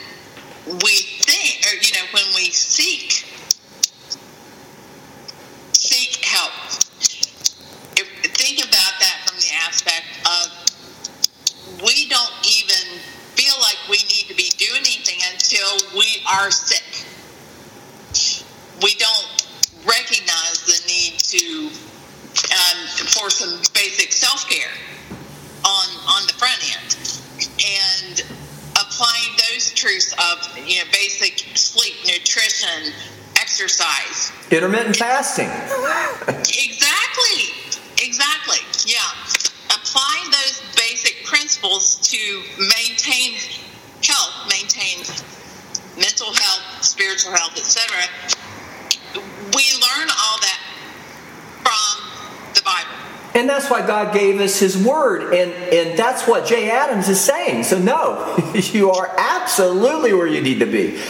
we 0.82 0.94
think, 1.24 1.64
or 1.66 1.74
you 1.80 1.92
know, 1.92 2.06
when 2.12 2.34
we 2.34 2.50
seek 2.50 3.24
help. 6.28 6.52
If, 7.96 8.06
think 8.36 8.60
about 8.60 8.94
that 9.00 9.16
from 9.26 9.40
the 9.40 9.52
aspect 9.66 10.06
of 10.28 10.46
we 11.82 12.08
don't 12.08 12.36
even 12.44 13.00
feel 13.34 13.54
like 13.60 13.78
we 13.88 13.98
need 14.06 14.26
to 14.28 14.34
be 14.34 14.50
doing 14.58 14.80
anything 14.80 15.18
until 15.32 15.96
we 15.96 16.22
are 16.28 16.50
sick. 16.50 17.06
We 18.82 18.94
don't 18.94 19.28
recognize 19.86 20.66
the 20.66 20.78
need 20.86 21.18
to 21.18 21.70
um, 22.52 22.78
for 23.08 23.30
some 23.30 23.58
basic 23.74 24.12
self 24.12 24.48
care 24.48 24.74
on 25.64 25.88
on 26.06 26.26
the 26.26 26.34
front 26.34 26.60
end, 26.62 26.96
and 27.58 28.22
applying 28.78 29.34
those 29.50 29.72
truths 29.74 30.14
of 30.14 30.58
you 30.58 30.78
know 30.78 30.84
basic 30.92 31.38
sleep, 31.56 31.94
nutrition, 32.06 32.92
exercise, 33.40 34.32
intermittent 34.50 34.96
fasting. 34.96 35.48
exactly, 36.28 37.40
exactly. 38.02 38.58
Yeah, 38.86 39.00
applying 39.74 40.30
those 40.30 40.62
basic 40.76 41.24
principles 41.24 41.96
to 42.08 42.42
maintain 42.58 43.38
health, 44.02 44.34
maintain 44.50 45.04
mental 45.96 46.32
health, 46.32 46.82
spiritual 46.82 47.32
health, 47.32 47.58
etc. 47.58 47.96
We 49.54 49.64
learn 49.80 50.08
all 50.08 50.38
that 50.40 50.60
from 51.62 52.54
the 52.54 52.62
Bible. 52.62 52.94
And 53.34 53.48
why 53.70 53.86
God 53.86 54.12
gave 54.12 54.40
us 54.40 54.58
His 54.58 54.76
Word. 54.76 55.34
And, 55.34 55.52
and 55.52 55.98
that's 55.98 56.26
what 56.26 56.46
Jay 56.46 56.70
Adams 56.70 57.08
is 57.08 57.20
saying. 57.20 57.64
So, 57.64 57.78
no, 57.78 58.36
you 58.54 58.90
are 58.90 59.14
absolutely 59.18 60.12
where 60.12 60.26
you 60.26 60.40
need 60.40 60.60
to 60.60 60.66
be. 60.66 61.00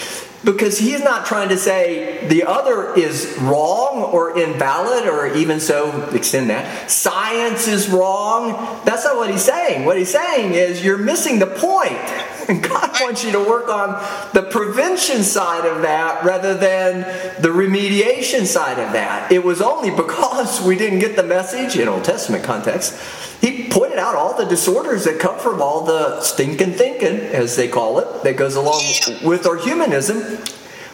Because 0.45 0.79
he's 0.79 1.03
not 1.03 1.27
trying 1.27 1.49
to 1.49 1.59
say 1.59 2.27
the 2.29 2.45
other 2.45 2.95
is 2.95 3.37
wrong 3.41 4.05
or 4.05 4.39
invalid 4.39 5.09
or 5.09 5.35
even 5.35 5.59
so 5.59 6.09
extend 6.13 6.49
that. 6.51 6.89
Science 6.91 7.67
is 7.67 7.89
wrong. 7.89 8.53
That's 8.85 9.05
not 9.05 9.17
what 9.17 9.31
he's 9.31 9.43
saying. 9.43 9.85
What 9.85 9.99
he's 9.99 10.13
saying 10.13 10.55
is 10.55 10.85
you're 10.85 10.97
missing 10.97 11.41
the 11.41 11.47
point. 11.47 11.99
And 12.49 12.63
God 12.69 12.91
wants 13.01 13.25
you 13.25 13.33
to 13.33 13.41
work 13.41 13.69
on 13.69 13.91
the 14.33 14.43
prevention 14.43 15.23
side 15.23 15.67
of 15.67 15.83
that 15.83 16.25
rather 16.25 16.55
than 16.55 17.01
the 17.41 17.49
remediation 17.49 18.47
side 18.47 18.79
of 18.79 18.93
that. 18.93 19.31
It 19.31 19.45
was 19.45 19.61
only 19.61 19.91
because 19.91 20.63
we 20.63 20.77
didn't 20.77 21.01
get 21.01 21.17
the 21.17 21.23
message 21.23 21.77
in 21.77 21.89
Old 21.89 22.05
Testament 22.05 22.45
context. 22.45 22.99
He 23.41 23.69
pointed 23.69 23.99
out 23.99 24.17
all 24.17 24.37
the 24.37 24.47
disorders 24.47 25.05
that 25.05 25.21
come 25.21 25.39
from 25.39 25.63
all 25.63 25.85
the 25.85 26.21
stinking 26.23 26.73
thinking, 26.73 27.21
as 27.21 27.55
they 27.55 27.69
call 27.69 28.01
it, 28.01 28.25
that 28.25 28.37
goes 28.37 28.57
along 28.57 28.83
with 29.23 29.47
our 29.47 29.57
humanism. 29.57 30.39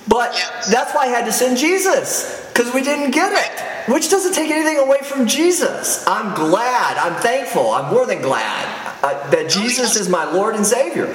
But 0.07 0.33
that's 0.71 0.95
why 0.95 1.05
I 1.05 1.07
had 1.07 1.25
to 1.25 1.33
send 1.33 1.57
Jesus, 1.57 2.47
because 2.53 2.73
we 2.75 2.83
didn't 2.83 3.13
get 3.13 3.33
it. 3.33 3.93
Which 3.93 4.11
doesn't 4.11 4.35
take 4.35 4.51
anything 4.51 4.79
away 4.79 4.99
from 5.03 5.27
Jesus. 5.27 6.07
I'm 6.07 6.35
glad, 6.35 6.97
I'm 6.97 7.21
thankful, 7.21 7.71
I'm 7.71 7.93
more 7.93 8.07
than 8.07 8.23
glad 8.23 8.99
uh, 9.03 9.31
that 9.31 9.51
Jesus 9.51 9.97
is 9.97 10.09
my 10.09 10.31
Lord 10.31 10.57
and 10.57 10.67
Savior. 10.67 11.07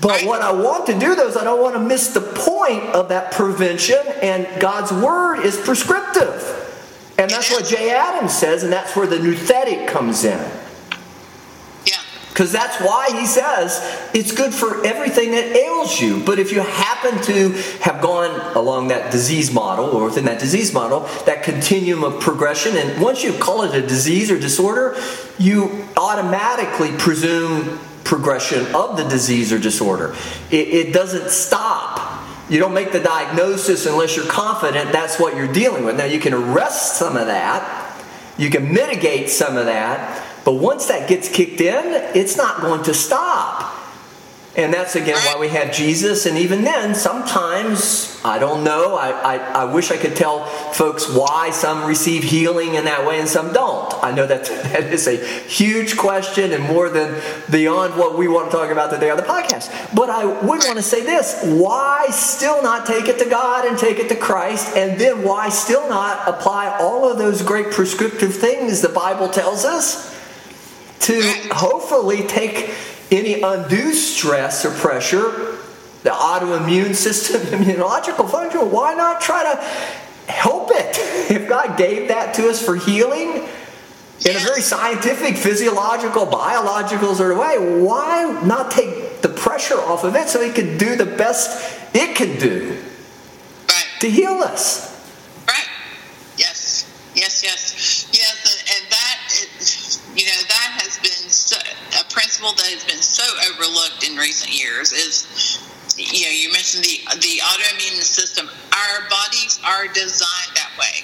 But 0.00 0.24
what 0.24 0.42
I 0.42 0.52
want 0.52 0.86
to 0.86 0.98
do, 0.98 1.14
though, 1.14 1.28
is 1.28 1.36
I 1.36 1.44
don't 1.44 1.62
want 1.62 1.74
to 1.74 1.80
miss 1.80 2.08
the 2.12 2.20
point 2.20 2.84
of 2.94 3.08
that 3.08 3.32
prevention, 3.32 3.98
and 4.22 4.46
God's 4.60 4.92
Word 4.92 5.40
is 5.40 5.56
prescriptive. 5.56 6.64
And 7.18 7.30
that's 7.30 7.50
what 7.50 7.64
Jay 7.64 7.90
Adams 7.90 8.36
says, 8.36 8.62
and 8.62 8.72
that's 8.72 8.94
where 8.94 9.06
the 9.06 9.16
nouthetic 9.16 9.88
comes 9.88 10.24
in. 10.24 10.38
Because 12.36 12.52
that's 12.52 12.78
why 12.82 13.08
he 13.18 13.24
says 13.24 13.80
it's 14.12 14.30
good 14.30 14.52
for 14.52 14.84
everything 14.84 15.30
that 15.30 15.56
ails 15.56 15.98
you. 15.98 16.22
But 16.22 16.38
if 16.38 16.52
you 16.52 16.60
happen 16.60 17.22
to 17.22 17.52
have 17.80 18.02
gone 18.02 18.54
along 18.54 18.88
that 18.88 19.10
disease 19.10 19.50
model, 19.50 19.86
or 19.86 20.04
within 20.04 20.26
that 20.26 20.38
disease 20.38 20.74
model, 20.74 21.08
that 21.24 21.42
continuum 21.42 22.04
of 22.04 22.20
progression, 22.20 22.76
and 22.76 23.00
once 23.00 23.24
you 23.24 23.32
call 23.38 23.62
it 23.62 23.74
a 23.74 23.80
disease 23.80 24.30
or 24.30 24.38
disorder, 24.38 25.00
you 25.38 25.88
automatically 25.96 26.92
presume 26.98 27.78
progression 28.04 28.66
of 28.74 28.98
the 28.98 29.04
disease 29.04 29.50
or 29.50 29.58
disorder. 29.58 30.14
It, 30.50 30.68
it 30.68 30.92
doesn't 30.92 31.30
stop. 31.30 32.22
You 32.50 32.58
don't 32.58 32.74
make 32.74 32.92
the 32.92 33.00
diagnosis 33.00 33.86
unless 33.86 34.14
you're 34.14 34.26
confident 34.26 34.92
that's 34.92 35.18
what 35.18 35.36
you're 35.36 35.50
dealing 35.50 35.86
with. 35.86 35.96
Now, 35.96 36.04
you 36.04 36.20
can 36.20 36.34
arrest 36.34 36.98
some 36.98 37.16
of 37.16 37.28
that, 37.28 38.04
you 38.36 38.50
can 38.50 38.74
mitigate 38.74 39.30
some 39.30 39.56
of 39.56 39.64
that, 39.64 40.35
but 40.46 40.54
once 40.54 40.86
that 40.86 41.08
gets 41.08 41.28
kicked 41.28 41.60
in, 41.60 41.82
it's 42.14 42.36
not 42.36 42.60
going 42.60 42.84
to 42.84 42.94
stop. 42.94 43.74
And 44.54 44.72
that's 44.72 44.94
again 44.94 45.16
why 45.16 45.38
we 45.40 45.48
have 45.48 45.74
Jesus. 45.74 46.24
And 46.24 46.38
even 46.38 46.62
then, 46.62 46.94
sometimes, 46.94 48.18
I 48.24 48.38
don't 48.38 48.62
know, 48.62 48.94
I, 48.94 49.10
I, 49.10 49.36
I, 49.36 49.64
wish 49.64 49.90
I 49.90 49.96
could 49.96 50.14
tell 50.14 50.46
folks 50.72 51.12
why 51.12 51.50
some 51.50 51.84
receive 51.84 52.22
healing 52.22 52.74
in 52.74 52.84
that 52.84 53.04
way 53.04 53.18
and 53.18 53.28
some 53.28 53.52
don't. 53.52 53.92
I 54.04 54.12
know 54.12 54.24
that 54.24 54.44
that 54.72 54.84
is 54.84 55.08
a 55.08 55.16
huge 55.48 55.96
question 55.96 56.52
and 56.52 56.62
more 56.62 56.90
than 56.90 57.20
beyond 57.50 57.96
what 57.96 58.16
we 58.16 58.28
want 58.28 58.52
to 58.52 58.56
talk 58.56 58.70
about 58.70 58.90
today 58.90 59.10
on 59.10 59.16
the 59.16 59.24
podcast. 59.24 59.94
But 59.96 60.10
I 60.10 60.24
would 60.24 60.42
want 60.64 60.76
to 60.76 60.82
say 60.82 61.02
this 61.02 61.42
why 61.42 62.06
still 62.10 62.62
not 62.62 62.86
take 62.86 63.08
it 63.08 63.18
to 63.18 63.28
God 63.28 63.66
and 63.66 63.76
take 63.76 63.98
it 63.98 64.08
to 64.10 64.16
Christ? 64.16 64.76
And 64.76 64.98
then 64.98 65.24
why 65.24 65.48
still 65.48 65.88
not 65.88 66.26
apply 66.28 66.78
all 66.78 67.10
of 67.10 67.18
those 67.18 67.42
great 67.42 67.72
prescriptive 67.72 68.32
things 68.32 68.80
the 68.80 68.88
Bible 68.88 69.28
tells 69.28 69.64
us 69.64 70.15
to 71.00 71.22
hopefully 71.52 72.26
take 72.26 72.74
any 73.10 73.40
undue 73.40 73.92
stress 73.92 74.64
or 74.64 74.70
pressure, 74.70 75.56
the 76.02 76.10
autoimmune 76.10 76.94
system, 76.94 77.40
immunological 77.58 78.30
function, 78.30 78.70
why 78.70 78.94
not 78.94 79.20
try 79.20 79.42
to 79.42 80.32
help 80.32 80.70
it? 80.72 80.98
If 81.26 81.48
God 81.48 81.76
gave 81.76 82.06
that 82.08 82.34
to 82.34 82.48
us 82.48 82.64
for 82.64 82.76
healing 82.76 83.48
in 84.24 84.36
a 84.36 84.38
very 84.38 84.60
scientific, 84.60 85.36
physiological, 85.36 86.24
biological 86.24 87.16
sort 87.16 87.32
of 87.32 87.38
way, 87.38 87.82
why 87.82 88.40
not 88.44 88.70
take 88.70 89.20
the 89.22 89.28
pressure 89.28 89.74
off 89.74 90.04
of 90.04 90.14
it 90.14 90.28
so 90.28 90.40
it 90.40 90.54
can 90.54 90.78
do 90.78 90.94
the 90.94 91.04
best 91.04 91.80
it 91.94 92.14
can 92.14 92.38
do 92.38 92.80
to 94.00 94.08
heal 94.08 94.34
us? 94.34 94.94
Right. 95.48 95.66
Yes. 96.38 96.88
Yes. 97.14 97.42
Yes. 97.42 98.08
Yes. 98.12 98.36
And, 98.44 98.76
and 98.76 98.92
that, 98.92 99.18
is, 99.60 100.00
you 100.14 100.26
know, 100.26 100.40
that 100.48 100.80
has 100.82 100.98
been 100.98 101.28
so, 101.28 101.56
a 102.00 102.04
principle 102.36 102.52
that 102.56 102.72
has 102.72 102.84
been 102.84 103.02
so 103.02 103.24
overlooked 103.48 104.04
in 104.04 104.16
recent 104.16 104.52
years. 104.52 104.92
Is 104.92 105.24
you 105.96 106.28
know, 106.28 106.32
you 106.32 106.52
mentioned 106.52 106.84
the 106.84 107.00
the 107.16 107.40
autoimmune 107.40 108.02
system. 108.04 108.48
Our 108.72 109.08
bodies 109.08 109.58
are 109.64 109.88
designed 109.88 110.52
that 110.54 110.72
way. 110.76 111.00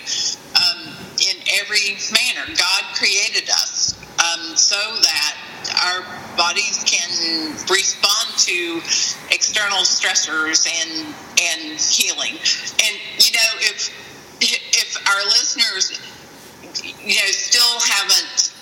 Um, 0.52 0.92
in 1.16 1.36
every 1.60 1.96
manner, 2.12 2.44
God 2.52 2.82
created 2.94 3.48
us 3.48 3.96
um, 4.20 4.56
so 4.56 4.76
that 4.76 5.32
our 5.80 6.04
bodies 6.36 6.84
can 6.84 7.08
respond 7.70 8.36
to 8.44 8.80
external 9.32 9.88
stressors 9.88 10.68
and 10.68 11.14
and 11.40 11.80
healing. 11.80 12.36
And 12.36 12.94
you 13.16 13.32
know, 13.32 13.50
if 13.72 13.88
if 14.40 14.90
our 15.08 15.24
listeners, 15.32 15.96
you 17.00 17.16
know, 17.16 17.30
still 17.32 17.80
haven't 17.80 18.52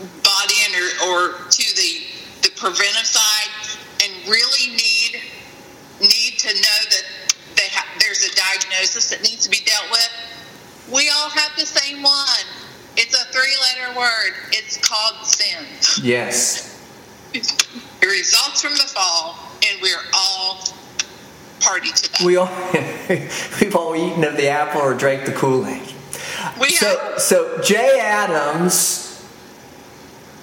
bought 0.00 0.50
in 0.50 0.70
or, 0.74 0.88
or 1.06 1.20
to 1.50 1.63
preventive 2.56 3.06
side 3.06 3.78
and 4.04 4.28
really 4.28 4.70
need 4.76 5.20
need 6.00 6.38
to 6.38 6.48
know 6.54 6.80
that 6.90 7.02
they 7.56 7.68
ha- 7.70 7.86
there's 8.00 8.24
a 8.24 8.34
diagnosis 8.34 9.10
that 9.10 9.22
needs 9.22 9.44
to 9.44 9.50
be 9.50 9.60
dealt 9.64 9.90
with. 9.90 10.10
We 10.92 11.08
all 11.10 11.30
have 11.30 11.52
the 11.56 11.64
same 11.66 12.02
one. 12.02 12.44
It's 12.96 13.14
a 13.14 13.24
three-letter 13.32 13.98
word. 13.98 14.34
It's 14.52 14.76
called 14.78 15.24
sin. 15.26 15.64
Yes. 16.02 16.70
It 17.32 18.06
results 18.06 18.60
from 18.62 18.72
the 18.72 18.86
fall, 18.94 19.36
and 19.68 19.80
we're 19.82 19.96
all 20.12 20.62
party 21.60 21.90
to 21.90 22.12
that. 22.12 22.22
We 22.24 22.36
all 22.36 22.48
we've 23.60 23.74
all 23.76 23.94
eaten 23.96 24.24
of 24.24 24.36
the 24.36 24.48
apple 24.48 24.80
or 24.82 24.94
drank 24.94 25.24
the 25.26 25.32
Kool-Aid. 25.32 25.92
We 26.60 26.70
So 26.70 26.86
have- 26.98 27.20
so 27.20 27.60
Jay 27.62 27.98
Adams, 28.00 29.03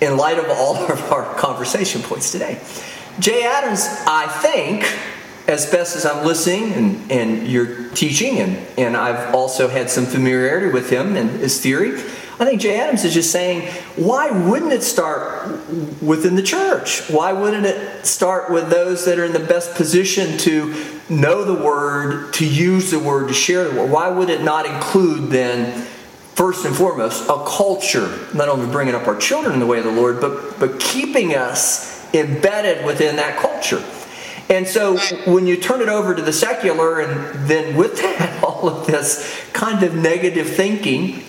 in 0.01 0.17
light 0.17 0.37
of 0.37 0.49
all 0.49 0.75
of 0.91 1.11
our 1.11 1.33
conversation 1.35 2.01
points 2.01 2.31
today, 2.31 2.59
Jay 3.19 3.43
Adams, 3.43 3.85
I 4.07 4.27
think, 4.27 4.91
as 5.47 5.69
best 5.69 5.95
as 5.95 6.05
I'm 6.05 6.25
listening 6.25 6.73
and, 6.73 7.11
and 7.11 7.47
you're 7.47 7.89
teaching, 7.89 8.39
and, 8.39 8.57
and 8.77 8.97
I've 8.97 9.33
also 9.33 9.67
had 9.67 9.89
some 9.89 10.05
familiarity 10.05 10.71
with 10.71 10.89
him 10.89 11.15
and 11.15 11.29
his 11.29 11.61
theory, 11.61 12.01
I 12.41 12.45
think 12.45 12.59
Jay 12.59 12.79
Adams 12.79 13.05
is 13.05 13.13
just 13.13 13.31
saying, 13.31 13.71
why 13.95 14.31
wouldn't 14.31 14.71
it 14.71 14.81
start 14.81 15.47
within 16.01 16.35
the 16.35 16.41
church? 16.41 17.07
Why 17.07 17.33
wouldn't 17.33 17.67
it 17.67 18.03
start 18.03 18.49
with 18.49 18.71
those 18.71 19.05
that 19.05 19.19
are 19.19 19.25
in 19.25 19.33
the 19.33 19.39
best 19.39 19.75
position 19.75 20.39
to 20.39 20.73
know 21.07 21.43
the 21.43 21.53
word, 21.53 22.33
to 22.33 22.47
use 22.47 22.89
the 22.89 22.97
word, 22.97 23.27
to 23.27 23.33
share 23.35 23.65
the 23.65 23.79
word? 23.79 23.91
Why 23.91 24.09
would 24.09 24.31
it 24.31 24.41
not 24.41 24.65
include 24.65 25.29
then, 25.29 25.85
first 26.41 26.65
and 26.65 26.75
foremost, 26.75 27.29
a 27.29 27.45
culture, 27.45 28.27
not 28.33 28.49
only 28.49 28.65
bringing 28.65 28.95
up 28.95 29.07
our 29.07 29.15
children 29.15 29.53
in 29.53 29.59
the 29.59 29.65
way 29.67 29.77
of 29.77 29.83
the 29.83 29.91
Lord, 29.91 30.19
but, 30.19 30.59
but 30.59 30.79
keeping 30.79 31.35
us 31.35 32.11
embedded 32.15 32.83
within 32.83 33.17
that 33.17 33.37
culture? 33.37 33.83
And 34.49 34.67
so 34.67 34.97
when 35.31 35.45
you 35.45 35.55
turn 35.55 35.81
it 35.81 35.87
over 35.87 36.15
to 36.15 36.21
the 36.23 36.33
secular, 36.33 36.99
and 36.99 37.47
then 37.47 37.77
with 37.77 37.97
that, 37.97 38.43
all 38.43 38.67
of 38.67 38.87
this 38.87 39.39
kind 39.53 39.83
of 39.83 39.93
negative 39.93 40.49
thinking, 40.49 41.23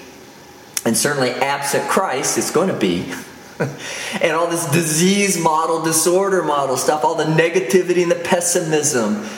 and 0.87 0.97
certainly 0.97 1.29
absent 1.29 1.91
Christ, 1.91 2.39
it's 2.39 2.51
going 2.51 2.69
to 2.69 2.79
be. 2.79 3.13
and 4.23 4.33
all 4.33 4.47
this 4.47 4.65
disease 4.71 5.39
model, 5.39 5.83
disorder 5.83 6.43
model 6.43 6.79
stuff, 6.79 7.05
all 7.05 7.17
the 7.17 7.25
negativity 7.25 8.03
and 8.03 8.11
the 8.11 8.23
pessimism. 8.25 9.29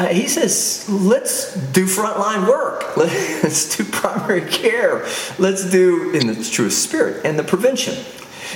Uh, 0.00 0.06
he 0.06 0.26
says, 0.26 0.88
let's 0.88 1.54
do 1.72 1.84
frontline 1.84 2.48
work. 2.48 2.96
Let's 2.96 3.76
do 3.76 3.84
primary 3.84 4.50
care. 4.50 5.06
Let's 5.38 5.68
do, 5.70 6.12
in 6.12 6.26
the 6.26 6.42
truest 6.42 6.82
spirit, 6.82 7.26
and 7.26 7.38
the 7.38 7.44
prevention. 7.44 8.02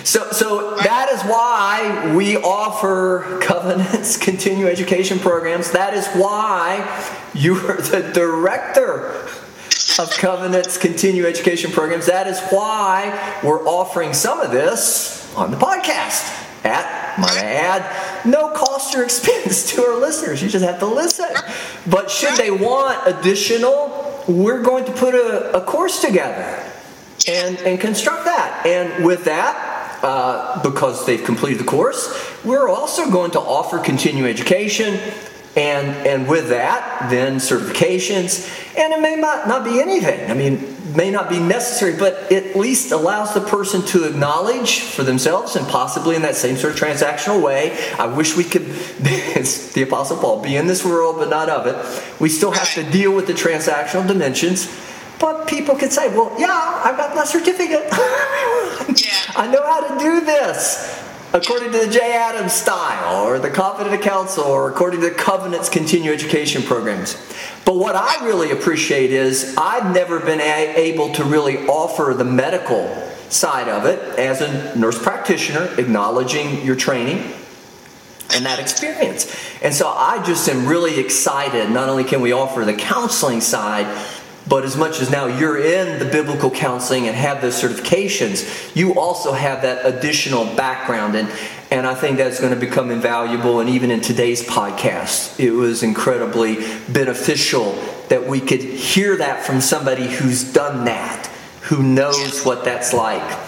So, 0.05 0.31
so 0.31 0.75
that 0.77 1.11
is 1.11 1.21
why 1.25 2.15
we 2.17 2.39
offer 2.39 3.39
Covenant's 3.43 4.17
continuing 4.25 4.73
education 4.73 5.19
programs. 5.19 5.71
That 5.73 5.93
is 5.93 6.09
why 6.15 7.13
you 7.35 7.57
are 7.57 7.77
the 7.77 8.11
director 8.15 9.11
of 9.99 10.11
Covenant's 10.17 10.79
continuing 10.79 11.29
education 11.29 11.73
programs. 11.73 12.07
That 12.07 12.27
is 12.27 12.41
why 12.49 13.39
we're 13.45 13.67
offering 13.67 14.15
some 14.15 14.41
of 14.41 14.51
this 14.51 15.31
on 15.35 15.51
the 15.51 15.59
podcast 15.59 16.41
at, 16.65 17.19
might 17.19 17.37
I 17.37 17.45
add, 17.45 17.83
no 18.25 18.51
cost 18.51 18.95
or 18.95 19.03
expense 19.03 19.73
to 19.75 19.83
our 19.83 19.99
listeners. 19.99 20.43
You 20.43 20.49
just 20.49 20.65
have 20.65 20.79
to 20.81 20.87
listen. 20.87 21.29
But 21.87 22.11
should 22.11 22.37
they 22.37 22.51
want 22.51 23.07
additional, 23.07 24.25
we're 24.29 24.63
going 24.63 24.85
to 24.87 24.93
put 24.93 25.15
a, 25.15 25.57
a 25.57 25.65
course 25.65 26.01
together 26.01 26.63
and, 27.29 27.59
and 27.59 27.81
construct 27.81 28.25
that. 28.25 28.67
And 28.67 29.05
with 29.05 29.25
that, 29.25 30.01
uh, 30.03 30.63
because 30.63 31.07
they've 31.07 31.25
completed 31.25 31.61
the 31.61 31.65
course, 31.65 32.13
we're 32.45 32.69
also 32.69 33.11
going 33.11 33.31
to 33.33 33.41
offer 33.41 33.79
continuing 33.79 34.29
education 34.29 34.99
and 35.57 36.07
and 36.07 36.29
with 36.29 36.49
that 36.49 37.09
then 37.11 37.37
certifications 37.37 38.49
and 38.77 38.93
it 38.93 39.01
may 39.01 39.15
not, 39.15 39.47
not 39.47 39.65
be 39.65 39.81
anything 39.81 40.29
i 40.31 40.35
mean 40.35 40.59
may 40.95 41.11
not 41.11 41.29
be 41.29 41.39
necessary 41.39 41.97
but 41.97 42.31
it 42.31 42.47
at 42.47 42.57
least 42.57 42.93
allows 42.93 43.35
the 43.35 43.41
person 43.41 43.83
to 43.83 44.05
acknowledge 44.05 44.81
for 44.81 45.03
themselves 45.03 45.57
and 45.57 45.67
possibly 45.69 46.17
in 46.17 46.23
that 46.23 46.37
same 46.37 46.57
sort 46.57 46.73
of 46.73 46.79
transactional 46.79 47.43
way 47.43 47.77
i 47.99 48.07
wish 48.07 48.37
we 48.37 48.45
could 48.45 48.65
it's 48.67 49.73
the 49.73 49.83
apostle 49.83 50.17
paul 50.17 50.43
be 50.43 50.57
in 50.57 50.67
this 50.67 50.85
world 50.85 51.17
but 51.19 51.29
not 51.29 51.49
of 51.49 51.67
it. 51.67 52.21
We 52.21 52.29
still 52.29 52.53
have 52.53 52.73
to 52.75 52.83
deal 52.91 53.15
with 53.15 53.27
the 53.27 53.33
transactional 53.33 54.07
dimensions. 54.07 54.73
But 55.19 55.47
people 55.47 55.77
can 55.77 55.91
say 55.91 56.09
well 56.09 56.35
yeah 56.39 56.83
i've 56.85 56.97
got 56.97 57.15
my 57.15 57.25
certificate. 57.25 57.87
I 59.37 59.51
know 59.51 59.65
how 59.65 59.95
to 59.95 59.99
do 59.99 60.25
this 60.25 61.04
according 61.35 61.73
to 61.73 61.79
the 61.79 61.93
Jay 61.93 62.13
Adams 62.15 62.53
style, 62.53 63.27
or 63.27 63.41
the 63.41 63.51
Covenant 63.51 64.01
Council, 64.03 64.45
or 64.45 64.71
according 64.71 65.01
to 65.01 65.11
the 65.11 65.15
Covenant's 65.15 65.69
continuing 65.69 66.15
education 66.15 66.63
programs. 66.63 67.17
But 67.65 67.75
what 67.75 67.97
I 67.97 68.25
really 68.25 68.53
appreciate 68.53 69.11
is 69.11 69.57
I've 69.59 69.93
never 69.93 70.21
been 70.21 70.41
a- 70.41 70.75
able 70.77 71.13
to 71.15 71.25
really 71.25 71.67
offer 71.67 72.15
the 72.15 72.25
medical 72.25 72.89
side 73.31 73.69
of 73.69 73.85
it 73.85 73.99
as 74.17 74.41
a 74.41 74.79
nurse 74.79 75.03
practitioner, 75.03 75.69
acknowledging 75.77 76.65
your 76.65 76.77
training 76.77 77.33
and 78.31 78.47
that 78.47 78.61
experience. 78.61 79.35
And 79.61 79.75
so 79.75 79.89
I 79.89 80.23
just 80.25 80.49
am 80.49 80.67
really 80.67 81.01
excited. 81.01 81.69
Not 81.71 81.89
only 81.89 82.05
can 82.05 82.21
we 82.21 82.31
offer 82.31 82.65
the 82.65 82.75
counseling 82.75 83.41
side, 83.41 83.87
but 84.47 84.65
as 84.65 84.77
much 84.77 85.01
as 85.01 85.11
now 85.11 85.27
you're 85.27 85.59
in 85.59 85.99
the 85.99 86.05
biblical 86.05 86.51
counseling 86.51 87.07
and 87.07 87.17
have 87.17 87.41
those 87.41 87.61
certifications, 87.61 88.75
you 88.77 88.99
also 88.99 89.33
have 89.33 89.63
that 89.63 89.87
additional 89.87 90.45
background. 90.55 91.15
And, 91.15 91.31
and 91.71 91.87
I 91.87 91.95
think 91.95 92.19
that's 92.19 92.41
going 92.41 92.53
to 92.53 92.61
become 92.61 92.91
invaluable. 92.91 93.61
And 93.61 93.71
even 93.71 93.91
in 93.91 94.01
today's 94.01 94.43
podcast, 94.43 95.41
it 95.41 95.53
was 95.53 95.83
incredibly 95.83 96.57
beneficial 96.93 97.73
that 98.09 98.27
we 98.27 98.41
could 98.41 98.61
hear 98.61 99.17
that 99.17 99.45
from 99.45 99.61
somebody 99.63 100.07
who's 100.07 100.53
done 100.53 100.85
that, 100.85 101.27
who 101.63 101.83
knows 101.83 102.45
what 102.45 102.65
that's 102.65 102.93
like. 102.93 103.41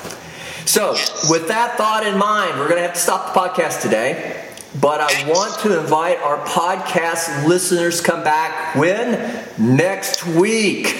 So, 0.64 0.96
with 1.30 1.48
that 1.48 1.76
thought 1.76 2.04
in 2.04 2.18
mind, 2.18 2.58
we're 2.58 2.68
going 2.68 2.80
to 2.80 2.86
have 2.86 2.94
to 2.94 3.00
stop 3.00 3.32
the 3.32 3.38
podcast 3.38 3.82
today. 3.82 4.50
But 4.80 5.00
I 5.00 5.28
want 5.28 5.60
to 5.60 5.78
invite 5.80 6.18
our 6.18 6.38
podcast 6.44 7.46
listeners 7.46 8.00
come 8.00 8.22
back 8.24 8.74
when 8.74 9.46
next 9.58 10.26
week. 10.26 10.94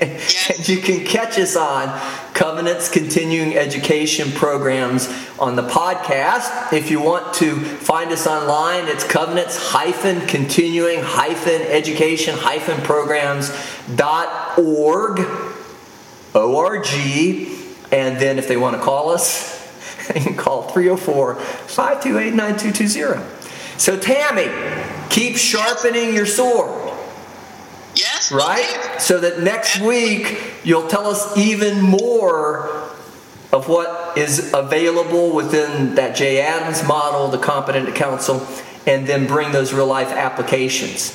and 0.00 0.68
you 0.68 0.78
can 0.78 1.04
catch 1.04 1.38
us 1.38 1.56
on 1.56 1.88
Covenant's 2.34 2.90
continuing 2.90 3.56
education 3.56 4.30
programs 4.32 5.08
on 5.38 5.56
the 5.56 5.62
podcast. 5.62 6.72
If 6.72 6.90
you 6.90 7.00
want 7.00 7.34
to 7.36 7.56
find 7.56 8.12
us 8.12 8.26
online, 8.26 8.86
it's 8.86 9.04
Covenant's 9.04 9.56
hyphen 9.56 10.26
continuing 10.26 11.00
hyphen 11.00 11.62
education 11.62 12.36
hyphen 12.36 12.80
programs 12.82 13.50
dot 13.96 14.58
org 14.58 15.20
O-R-G. 16.34 17.56
And 17.90 18.20
then 18.20 18.38
if 18.38 18.46
they 18.46 18.58
want 18.58 18.76
to 18.76 18.82
call 18.82 19.08
us, 19.08 19.57
you 20.16 20.20
can 20.22 20.36
call 20.36 20.62
304 20.62 21.34
528 21.36 22.34
9220. 22.34 23.22
So, 23.76 23.98
Tammy, 23.98 24.50
keep 25.08 25.36
sharpening 25.36 26.14
your 26.14 26.26
sword, 26.26 26.92
Yes. 27.94 28.32
right? 28.32 28.96
So 28.98 29.20
that 29.20 29.40
next 29.40 29.80
week 29.80 30.40
you'll 30.64 30.88
tell 30.88 31.06
us 31.06 31.36
even 31.36 31.80
more 31.80 32.68
of 32.68 32.88
of 33.50 33.68
what 33.68 34.18
is 34.18 34.52
available 34.52 35.34
within 35.34 35.94
that 35.94 36.14
Jay 36.14 36.40
Adams 36.40 36.86
model, 36.86 37.28
the 37.28 37.38
competent 37.38 37.94
counsel, 37.94 38.46
and 38.86 39.06
then 39.06 39.26
bring 39.26 39.52
those 39.52 39.72
real 39.72 39.86
life 39.86 40.08
applications. 40.08 41.14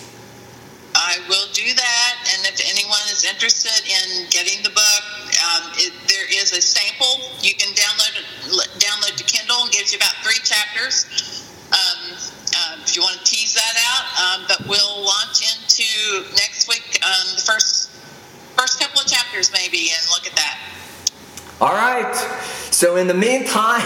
But 14.57 14.67
we'll 14.67 15.03
launch 15.03 15.41
into 15.41 16.29
next 16.35 16.67
week 16.67 16.99
um, 17.05 17.35
the 17.35 17.41
first 17.41 17.89
first 18.55 18.79
couple 18.79 19.01
of 19.01 19.07
chapters 19.07 19.51
maybe, 19.51 19.89
and 19.89 20.07
look 20.11 20.27
at 20.27 20.35
that. 20.35 20.59
All 21.61 21.73
right. 21.73 22.15
So 22.71 22.95
in 22.97 23.07
the 23.07 23.13
meantime, 23.13 23.81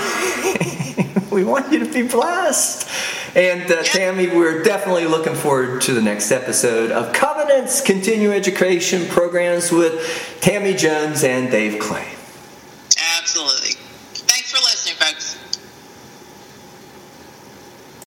we 1.31 1.43
want 1.43 1.71
you 1.71 1.79
to 1.79 1.91
be 1.91 2.07
blessed. 2.07 2.89
And 3.35 3.71
uh, 3.71 3.83
Tammy, 3.83 4.27
we're 4.27 4.63
definitely 4.63 5.05
looking 5.05 5.35
forward 5.35 5.81
to 5.81 5.93
the 5.93 6.01
next 6.01 6.31
episode 6.31 6.91
of 6.91 7.13
Covenants 7.13 7.81
Continuing 7.81 8.35
Education 8.35 9.07
Programs 9.07 9.71
with 9.71 10.37
Tammy 10.41 10.73
Jones 10.73 11.23
and 11.23 11.51
Dave 11.51 11.79
Clay. 11.79 12.07
Absolutely. 13.19 13.86